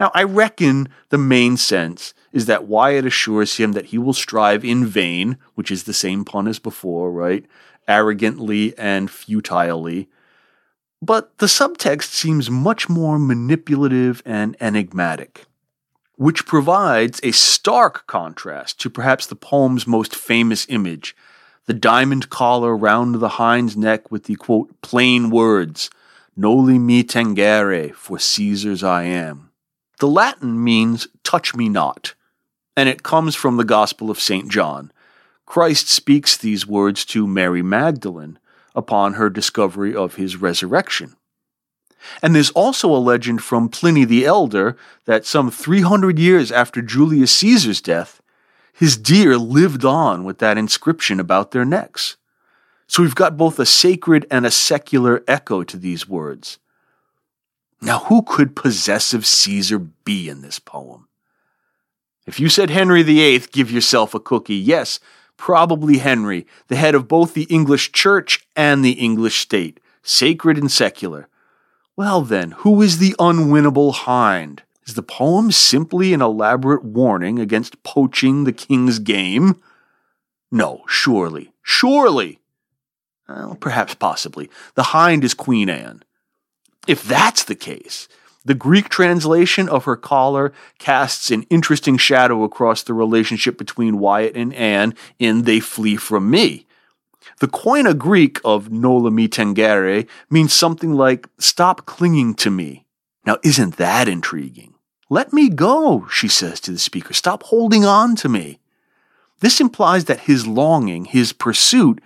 Now, 0.01 0.11
I 0.15 0.23
reckon 0.23 0.89
the 1.11 1.19
main 1.19 1.59
sense 1.59 2.15
is 2.33 2.47
that 2.47 2.65
Wyatt 2.65 3.05
assures 3.05 3.59
him 3.59 3.73
that 3.73 3.87
he 3.87 3.99
will 3.99 4.15
strive 4.15 4.65
in 4.65 4.87
vain, 4.87 5.37
which 5.55 5.71
is 5.71 5.85
the 5.85 5.93
same 5.93 6.25
pun 6.25 6.49
as 6.49 6.59
before, 6.59 7.13
right? 7.13 7.45
Arrogantly 7.87 8.77
and 8.79 9.11
futilely. 9.11 10.09
But 11.03 11.37
the 11.37 11.47
subtext 11.47 12.13
seems 12.15 12.51
much 12.51 12.89
more 12.89 13.19
manipulative 13.19 14.23
and 14.25 14.57
enigmatic, 14.59 15.45
which 16.17 16.47
provides 16.47 17.21
a 17.23 17.33
stark 17.33 18.07
contrast 18.07 18.81
to 18.81 18.91
perhaps 18.91 19.27
the 19.27 19.37
poem's 19.37 19.87
most 19.87 20.17
famous 20.17 20.67
image 20.69 21.15
the 21.67 21.75
diamond 21.75 22.31
collar 22.31 22.77
round 22.77 23.15
the 23.17 23.29
hind's 23.29 23.77
neck 23.77 24.11
with 24.11 24.25
the 24.25 24.35
quote, 24.35 24.81
plain 24.81 25.31
words, 25.31 25.89
Noli 26.35 26.81
me 26.81 27.05
tangere, 27.05 27.95
for 27.95 28.19
Caesar's 28.19 28.83
I 28.83 29.05
am. 29.05 29.50
The 30.01 30.09
Latin 30.09 30.65
means 30.65 31.09
touch 31.25 31.55
me 31.55 31.69
not, 31.69 32.15
and 32.75 32.89
it 32.89 33.03
comes 33.03 33.35
from 33.35 33.59
the 33.59 33.65
Gospel 33.65 34.11
of 34.11 34.19
St. 34.19 34.51
John. 34.51 34.93
Christ 35.45 35.91
speaks 35.91 36.39
these 36.39 36.67
words 36.67 37.05
to 37.07 37.27
Mary 37.27 37.61
Magdalene 37.61 38.39
upon 38.75 39.15
her 39.15 39.29
discovery 39.29 39.95
of 39.95 40.15
his 40.15 40.37
resurrection. 40.37 41.17
And 42.23 42.35
there's 42.35 42.49
also 42.53 42.89
a 42.91 42.97
legend 42.97 43.43
from 43.43 43.69
Pliny 43.69 44.07
the 44.07 44.25
Elder 44.25 44.75
that 45.05 45.27
some 45.27 45.51
300 45.51 46.19
years 46.19 46.51
after 46.51 46.81
Julius 46.81 47.33
Caesar's 47.33 47.83
death, 47.83 48.23
his 48.73 48.97
deer 48.97 49.37
lived 49.37 49.85
on 49.85 50.25
with 50.25 50.39
that 50.39 50.57
inscription 50.57 51.21
about 51.21 51.51
their 51.51 51.67
necks. 51.67 52.17
So 52.87 53.03
we've 53.03 53.15
got 53.15 53.37
both 53.37 53.59
a 53.59 53.67
sacred 53.67 54.27
and 54.31 54.47
a 54.47 54.51
secular 54.51 55.23
echo 55.29 55.63
to 55.63 55.77
these 55.77 56.09
words. 56.09 56.59
Now, 57.83 58.01
who 58.01 58.23
could 58.23 58.57
possessive 58.57 59.27
Caesar 59.27 59.79
be 59.79 60.29
in 60.29 60.43
this 60.43 60.59
poem? 60.59 61.09
If 62.27 62.39
you 62.39 62.49
said 62.49 62.71
Henry 62.71 63.03
VIII, 63.03 63.45
give 63.51 63.71
yourself 63.71 64.15
a 64.15 64.21
cookie. 64.21 64.55
Yes, 64.55 65.01
probably 65.37 65.99
Henry, 65.99 66.47
the 66.69 66.77
head 66.77 66.95
of 66.95 67.09
both 67.09 67.33
the 67.33 67.45
English 67.45 67.93
church 67.93 68.47
and 68.55 68.85
the 68.85 68.93
English 68.93 69.39
state, 69.39 69.81
sacred 70.03 70.59
and 70.59 70.71
secular. 70.71 71.29
Well, 71.97 72.23
then, 72.23 72.53
who 72.59 72.83
is 72.83 72.99
the 72.99 73.15
unwinnable 73.19 73.95
hind? 73.95 74.63
Is 74.87 74.95
the 74.95 75.03
poem 75.03 75.51
simply 75.51 76.13
an 76.13 76.21
elaborate 76.21 76.85
warning 76.85 77.39
against 77.39 77.83
poaching 77.83 78.45
the 78.45 78.53
king's 78.53 78.99
game? 78.99 79.61
No, 80.51 80.83
surely, 80.87 81.53
surely. 81.63 82.41
Well, 83.29 83.57
perhaps 83.59 83.95
possibly. 83.95 84.51
The 84.75 84.83
hind 84.85 85.25
is 85.25 85.35
Queen 85.35 85.69
Anne. 85.69 86.03
If 86.91 87.05
that's 87.05 87.45
the 87.45 87.55
case, 87.55 88.09
the 88.45 88.53
Greek 88.53 88.89
translation 88.89 89.69
of 89.69 89.85
her 89.85 89.95
collar 89.95 90.53
casts 90.81 91.31
an 91.31 91.45
interesting 91.45 91.97
shadow 91.97 92.43
across 92.43 92.83
the 92.83 92.95
relationship 92.95 93.57
between 93.57 94.01
Wyatt 94.01 94.35
and 94.35 94.53
Anne 94.55 94.97
in 95.21 95.43
They 95.43 95.61
Flee 95.61 95.95
From 95.95 96.29
Me. 96.29 96.67
The 97.39 97.47
Koine 97.47 97.97
Greek 97.97 98.41
of 98.45 98.73
Noli 98.73 99.13
me 99.13 99.29
tangere 99.29 100.09
means 100.31 100.53
something 100.53 100.93
like, 100.93 101.29
stop 101.39 101.87
clinging 101.87 102.35
to 102.43 102.51
me. 102.51 102.87
Now, 103.25 103.39
isn't 103.45 103.77
that 103.77 104.09
intriguing? 104.09 104.75
Let 105.09 105.33
me 105.33 105.49
go, 105.49 106.09
she 106.11 106.27
says 106.27 106.59
to 106.63 106.73
the 106.73 106.81
speaker. 106.81 107.15
Stop 107.15 107.45
holding 107.45 107.85
on 107.85 108.17
to 108.17 108.29
me. 108.29 108.59
This 109.39 109.61
implies 109.61 110.07
that 110.07 110.23
his 110.23 110.49
longing, 110.49 111.05
his 111.05 111.33
pursuit, 111.33 112.03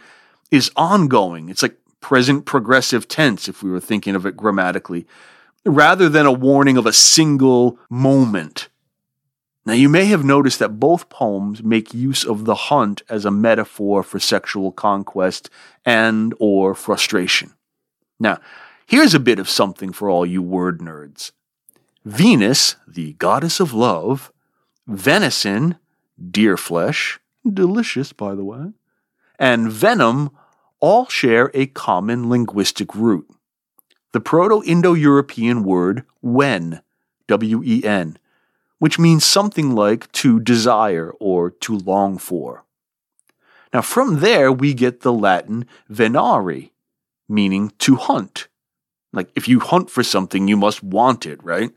is 0.50 0.70
ongoing. 0.76 1.48
It's 1.48 1.62
like 1.62 1.78
present 2.04 2.44
progressive 2.44 3.08
tense, 3.08 3.48
if 3.48 3.62
we 3.62 3.70
were 3.70 3.80
thinking 3.80 4.14
of 4.14 4.26
it 4.26 4.36
grammatically, 4.36 5.06
rather 5.64 6.06
than 6.06 6.26
a 6.26 6.32
warning 6.32 6.76
of 6.76 6.84
a 6.84 6.92
single 6.92 7.78
moment. 7.88 8.68
Now, 9.64 9.72
you 9.72 9.88
may 9.88 10.04
have 10.04 10.22
noticed 10.22 10.58
that 10.58 10.78
both 10.78 11.08
poems 11.08 11.62
make 11.62 11.94
use 11.94 12.22
of 12.22 12.44
the 12.44 12.54
hunt 12.54 13.00
as 13.08 13.24
a 13.24 13.30
metaphor 13.30 14.02
for 14.02 14.20
sexual 14.20 14.70
conquest 14.70 15.48
and 15.82 16.34
or 16.38 16.74
frustration. 16.74 17.54
Now, 18.20 18.38
here's 18.84 19.14
a 19.14 19.18
bit 19.18 19.38
of 19.38 19.48
something 19.48 19.90
for 19.90 20.10
all 20.10 20.26
you 20.26 20.42
word 20.42 20.80
nerds. 20.80 21.32
Venus, 22.04 22.76
the 22.86 23.14
goddess 23.14 23.60
of 23.60 23.72
love, 23.72 24.30
venison, 24.86 25.78
deer 26.30 26.58
flesh, 26.58 27.18
delicious 27.50 28.12
by 28.12 28.34
the 28.34 28.44
way, 28.44 28.74
and 29.38 29.72
venom 29.72 30.30
all 30.84 31.06
share 31.08 31.50
a 31.54 31.64
common 31.64 32.28
linguistic 32.28 32.94
root. 32.94 33.26
The 34.12 34.20
Proto 34.20 34.62
Indo 34.66 34.92
European 34.92 35.64
word 35.64 36.04
wen, 36.20 36.82
W 37.26 37.62
E 37.64 37.82
N, 37.82 38.18
which 38.80 38.98
means 38.98 39.24
something 39.24 39.74
like 39.74 40.12
to 40.12 40.38
desire 40.38 41.10
or 41.18 41.50
to 41.64 41.78
long 41.78 42.18
for. 42.18 42.66
Now, 43.72 43.80
from 43.80 44.20
there, 44.20 44.52
we 44.52 44.74
get 44.74 45.00
the 45.00 45.12
Latin 45.12 45.64
venari, 45.90 46.72
meaning 47.30 47.72
to 47.78 47.96
hunt. 47.96 48.48
Like 49.10 49.30
if 49.34 49.48
you 49.48 49.60
hunt 49.60 49.88
for 49.88 50.02
something, 50.02 50.48
you 50.48 50.56
must 50.58 50.82
want 50.82 51.24
it, 51.24 51.42
right? 51.42 51.70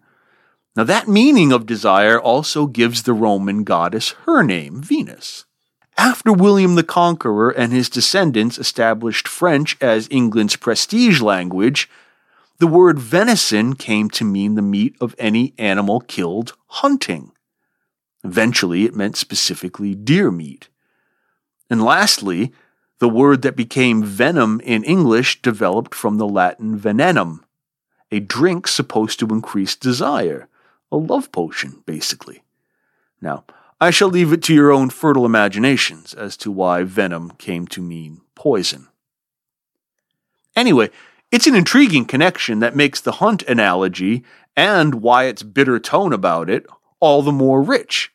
Now, 0.76 0.84
that 0.84 1.08
meaning 1.08 1.54
of 1.54 1.66
desire 1.66 2.20
also 2.20 2.68
gives 2.68 3.04
the 3.04 3.14
Roman 3.14 3.64
goddess 3.64 4.12
her 4.26 4.44
name, 4.44 4.82
Venus. 4.82 5.47
After 5.98 6.32
William 6.32 6.76
the 6.76 6.84
Conqueror 6.84 7.50
and 7.50 7.74
his 7.74 7.90
descendants 7.90 8.60
established 8.60 9.28
French 9.28 9.76
as 9.82 10.08
England's 10.12 10.56
prestige 10.56 11.22
language, 11.22 11.90
the 12.60 12.68
word 12.68 13.00
venison 13.00 13.76
came 13.76 14.10
to 14.12 14.24
mean 14.24 14.54
the 14.54 14.62
meat 14.62 14.96
of 15.02 15.16
any 15.18 15.56
animal 15.58 16.00
killed 16.02 16.56
hunting. 16.68 17.32
Eventually, 18.24 18.86
it 18.86 18.96
meant 18.96 19.18
specifically 19.18 19.96
deer 19.96 20.30
meat. 20.30 20.70
And 21.70 21.84
lastly, 21.84 22.54
the 23.00 23.10
word 23.10 23.42
that 23.42 23.56
became 23.56 24.04
venom 24.04 24.60
in 24.62 24.84
English 24.84 25.42
developed 25.42 25.96
from 25.96 26.18
the 26.18 26.28
Latin 26.28 26.80
venenum, 26.80 27.40
a 28.12 28.20
drink 28.20 28.68
supposed 28.68 29.20
to 29.20 29.28
increase 29.28 29.76
desire 29.76 30.48
a 30.92 30.98
love 30.98 31.32
potion, 31.32 31.84
basically. 31.86 32.44
Now, 33.22 33.44
I 33.80 33.92
shall 33.92 34.10
leave 34.10 34.34
it 34.34 34.42
to 34.44 34.54
your 34.54 34.72
own 34.72 34.90
fertile 34.90 35.26
imaginations 35.26 36.14
as 36.14 36.36
to 36.38 36.52
why 36.52 36.84
venom 36.84 37.32
came 37.32 37.68
to 37.68 37.82
mean 37.82 38.22
poison. 38.34 38.88
Anyway, 40.56 40.90
it's 41.32 41.46
an 41.46 41.56
intriguing 41.56 42.06
connection 42.06 42.60
that 42.60 42.76
makes 42.76 43.00
the 43.00 43.14
hunt 43.14 43.44
analogy 43.44 44.24
and 44.56 44.96
Wyatt's 44.96 45.44
bitter 45.44 45.80
tone 45.80 46.14
about 46.14 46.50
it 46.50 46.66
all 47.00 47.22
the 47.22 47.32
more 47.32 47.62
rich. 47.62 48.12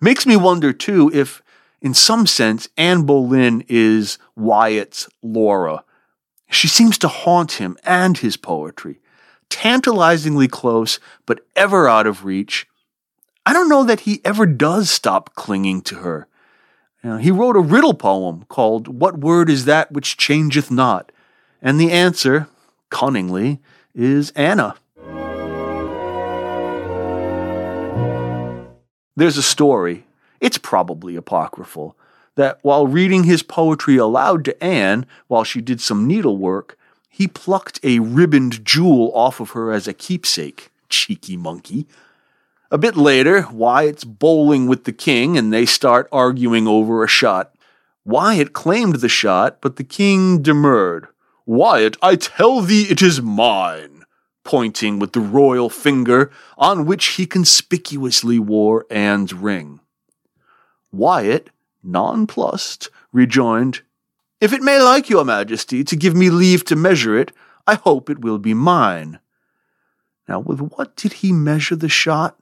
Makes 0.00 0.26
me 0.26 0.36
wonder, 0.36 0.72
too, 0.72 1.10
if, 1.12 1.42
in 1.82 1.92
some 1.92 2.26
sense, 2.26 2.68
Anne 2.76 3.02
Boleyn 3.02 3.64
is 3.68 4.18
Wyatt's 4.36 5.08
Laura. 5.22 5.84
She 6.48 6.68
seems 6.68 6.96
to 6.98 7.08
haunt 7.08 7.52
him 7.52 7.76
and 7.84 8.16
his 8.18 8.36
poetry 8.36 9.00
tantalizingly 9.50 10.48
close, 10.48 10.98
but 11.26 11.44
ever 11.54 11.88
out 11.88 12.06
of 12.06 12.24
reach. 12.24 12.66
I 13.46 13.52
don't 13.52 13.68
know 13.68 13.84
that 13.84 14.00
he 14.00 14.20
ever 14.24 14.44
does 14.44 14.90
stop 14.90 15.34
clinging 15.34 15.80
to 15.82 15.96
her. 15.96 16.26
You 17.02 17.10
know, 17.10 17.16
he 17.16 17.30
wrote 17.30 17.56
a 17.56 17.60
riddle 17.60 17.94
poem 17.94 18.44
called 18.48 18.86
What 18.88 19.18
Word 19.18 19.48
Is 19.48 19.64
That 19.64 19.90
Which 19.90 20.18
Changeth 20.18 20.70
Not? 20.70 21.10
And 21.62 21.80
the 21.80 21.90
answer, 21.90 22.48
cunningly, 22.90 23.60
is 23.94 24.30
Anna. 24.32 24.76
There's 29.16 29.38
a 29.38 29.42
story, 29.42 30.06
it's 30.40 30.58
probably 30.58 31.16
apocryphal, 31.16 31.96
that 32.36 32.58
while 32.62 32.86
reading 32.86 33.24
his 33.24 33.42
poetry 33.42 33.96
aloud 33.96 34.44
to 34.44 34.62
Anne 34.64 35.06
while 35.28 35.44
she 35.44 35.60
did 35.60 35.80
some 35.80 36.06
needlework, 36.06 36.78
he 37.08 37.26
plucked 37.26 37.80
a 37.82 37.98
ribboned 37.98 38.64
jewel 38.64 39.10
off 39.14 39.40
of 39.40 39.50
her 39.50 39.72
as 39.72 39.88
a 39.88 39.94
keepsake. 39.94 40.70
Cheeky 40.88 41.36
monkey. 41.36 41.86
A 42.72 42.78
bit 42.78 42.96
later, 42.96 43.48
Wyatt's 43.50 44.04
bowling 44.04 44.68
with 44.68 44.84
the 44.84 44.92
king 44.92 45.36
and 45.36 45.52
they 45.52 45.66
start 45.66 46.08
arguing 46.12 46.68
over 46.68 47.02
a 47.02 47.08
shot. 47.08 47.52
Wyatt 48.04 48.52
claimed 48.52 48.96
the 48.96 49.08
shot, 49.08 49.58
but 49.60 49.74
the 49.74 49.84
king 49.84 50.40
demurred. 50.40 51.08
Wyatt, 51.46 51.96
I 52.00 52.14
tell 52.14 52.60
thee 52.60 52.86
it 52.88 53.02
is 53.02 53.20
mine, 53.20 54.04
pointing 54.44 55.00
with 55.00 55.14
the 55.14 55.20
royal 55.20 55.68
finger 55.68 56.30
on 56.56 56.86
which 56.86 57.06
he 57.16 57.26
conspicuously 57.26 58.38
wore 58.38 58.86
Anne's 58.88 59.34
ring. 59.34 59.80
Wyatt, 60.92 61.50
nonplussed, 61.82 62.88
rejoined, 63.12 63.82
If 64.40 64.52
it 64.52 64.62
may 64.62 64.80
like 64.80 65.10
your 65.10 65.24
majesty 65.24 65.82
to 65.84 65.96
give 65.96 66.14
me 66.14 66.30
leave 66.30 66.64
to 66.66 66.76
measure 66.76 67.18
it, 67.18 67.32
I 67.66 67.74
hope 67.74 68.08
it 68.08 68.20
will 68.20 68.38
be 68.38 68.54
mine. 68.54 69.18
Now, 70.28 70.38
with 70.38 70.60
what 70.60 70.94
did 70.94 71.14
he 71.14 71.32
measure 71.32 71.74
the 71.74 71.88
shot? 71.88 72.39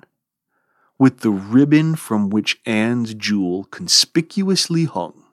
With 0.99 1.21
the 1.21 1.31
ribbon 1.31 1.95
from 1.95 2.29
which 2.29 2.61
Anne's 2.67 3.15
jewel 3.15 3.65
conspicuously 3.65 4.85
hung. 4.85 5.25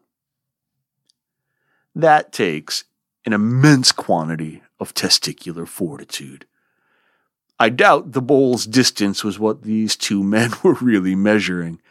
That 1.95 2.31
takes 2.31 2.83
an 3.25 3.33
immense 3.33 3.91
quantity 3.91 4.61
of 4.79 4.93
testicular 4.93 5.67
fortitude. 5.67 6.45
I 7.59 7.69
doubt 7.69 8.11
the 8.11 8.21
bowl's 8.21 8.65
distance 8.65 9.23
was 9.23 9.39
what 9.39 9.63
these 9.63 9.95
two 9.95 10.23
men 10.23 10.51
were 10.63 10.73
really 10.73 11.15
measuring. 11.15 11.81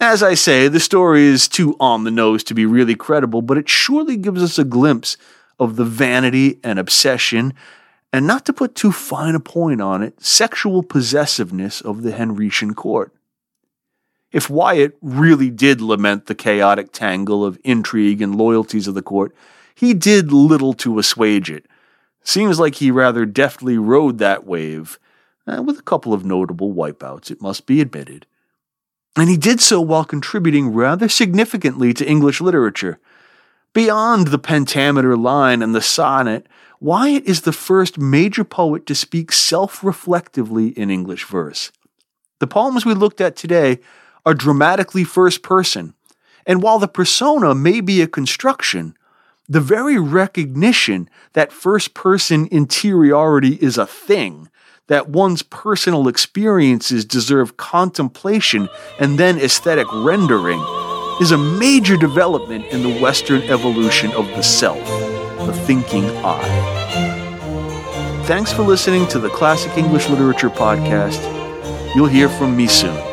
As 0.00 0.22
I 0.22 0.34
say, 0.34 0.68
the 0.68 0.80
story 0.80 1.24
is 1.24 1.48
too 1.48 1.76
on 1.80 2.04
the 2.04 2.10
nose 2.10 2.44
to 2.44 2.54
be 2.54 2.66
really 2.66 2.94
credible, 2.94 3.40
but 3.40 3.56
it 3.56 3.68
surely 3.68 4.16
gives 4.16 4.42
us 4.42 4.58
a 4.58 4.64
glimpse 4.64 5.16
of 5.58 5.76
the 5.76 5.84
vanity 5.84 6.58
and 6.64 6.78
obsession 6.78 7.54
and 8.12 8.26
not 8.26 8.44
to 8.46 8.52
put 8.52 8.74
too 8.74 8.92
fine 8.92 9.34
a 9.34 9.40
point 9.40 9.80
on 9.80 10.02
it, 10.02 10.22
sexual 10.22 10.82
possessiveness 10.82 11.80
of 11.80 12.02
the 12.02 12.12
Henrician 12.12 12.74
court. 12.74 13.12
If 14.30 14.48
Wyatt 14.48 14.96
really 15.00 15.50
did 15.50 15.80
lament 15.80 16.26
the 16.26 16.34
chaotic 16.34 16.92
tangle 16.92 17.44
of 17.44 17.58
intrigue 17.64 18.22
and 18.22 18.34
loyalties 18.34 18.86
of 18.86 18.94
the 18.94 19.02
court, 19.02 19.34
he 19.74 19.94
did 19.94 20.32
little 20.32 20.72
to 20.74 20.98
assuage 20.98 21.50
it. 21.50 21.66
Seems 22.22 22.58
like 22.58 22.76
he 22.76 22.90
rather 22.90 23.26
deftly 23.26 23.78
rode 23.78 24.18
that 24.18 24.46
wave, 24.46 24.98
uh, 25.46 25.62
with 25.62 25.78
a 25.78 25.82
couple 25.82 26.14
of 26.14 26.24
notable 26.24 26.72
wipeouts, 26.72 27.30
it 27.30 27.42
must 27.42 27.66
be 27.66 27.80
admitted. 27.80 28.26
And 29.16 29.28
he 29.28 29.36
did 29.36 29.60
so 29.60 29.80
while 29.80 30.04
contributing 30.04 30.72
rather 30.72 31.08
significantly 31.08 31.92
to 31.94 32.08
English 32.08 32.40
literature. 32.40 32.98
Beyond 33.74 34.28
the 34.28 34.38
pentameter 34.38 35.16
line 35.16 35.62
and 35.62 35.74
the 35.74 35.80
sonnet, 35.80 36.46
Wyatt 36.78 37.24
is 37.24 37.42
the 37.42 37.52
first 37.52 37.96
major 37.98 38.44
poet 38.44 38.84
to 38.86 38.94
speak 38.94 39.32
self 39.32 39.82
reflectively 39.82 40.68
in 40.68 40.90
English 40.90 41.24
verse. 41.24 41.72
The 42.38 42.46
poems 42.46 42.84
we 42.84 42.92
looked 42.92 43.20
at 43.20 43.34
today 43.34 43.78
are 44.26 44.34
dramatically 44.34 45.04
first 45.04 45.42
person, 45.42 45.94
and 46.46 46.62
while 46.62 46.78
the 46.78 46.88
persona 46.88 47.54
may 47.54 47.80
be 47.80 48.02
a 48.02 48.06
construction, 48.06 48.94
the 49.48 49.60
very 49.60 49.98
recognition 49.98 51.08
that 51.32 51.52
first 51.52 51.94
person 51.94 52.48
interiority 52.50 53.54
is 53.54 53.78
a 53.78 53.86
thing, 53.86 54.50
that 54.88 55.08
one's 55.08 55.42
personal 55.42 56.08
experiences 56.08 57.06
deserve 57.06 57.56
contemplation 57.56 58.68
and 59.00 59.18
then 59.18 59.38
aesthetic 59.38 59.86
rendering, 59.92 60.60
is 61.20 61.32
a 61.32 61.38
major 61.38 61.96
development 61.96 62.66
in 62.66 62.82
the 62.82 63.00
Western 63.00 63.42
evolution 63.42 64.10
of 64.12 64.26
the 64.28 64.42
self 64.42 64.78
the 65.46 65.52
thinking 65.52 66.04
eye. 66.24 68.22
Thanks 68.26 68.52
for 68.52 68.62
listening 68.62 69.08
to 69.08 69.18
the 69.18 69.28
Classic 69.28 69.76
English 69.76 70.08
Literature 70.08 70.50
Podcast. 70.50 71.20
You'll 71.94 72.06
hear 72.06 72.28
from 72.28 72.56
me 72.56 72.68
soon. 72.68 73.11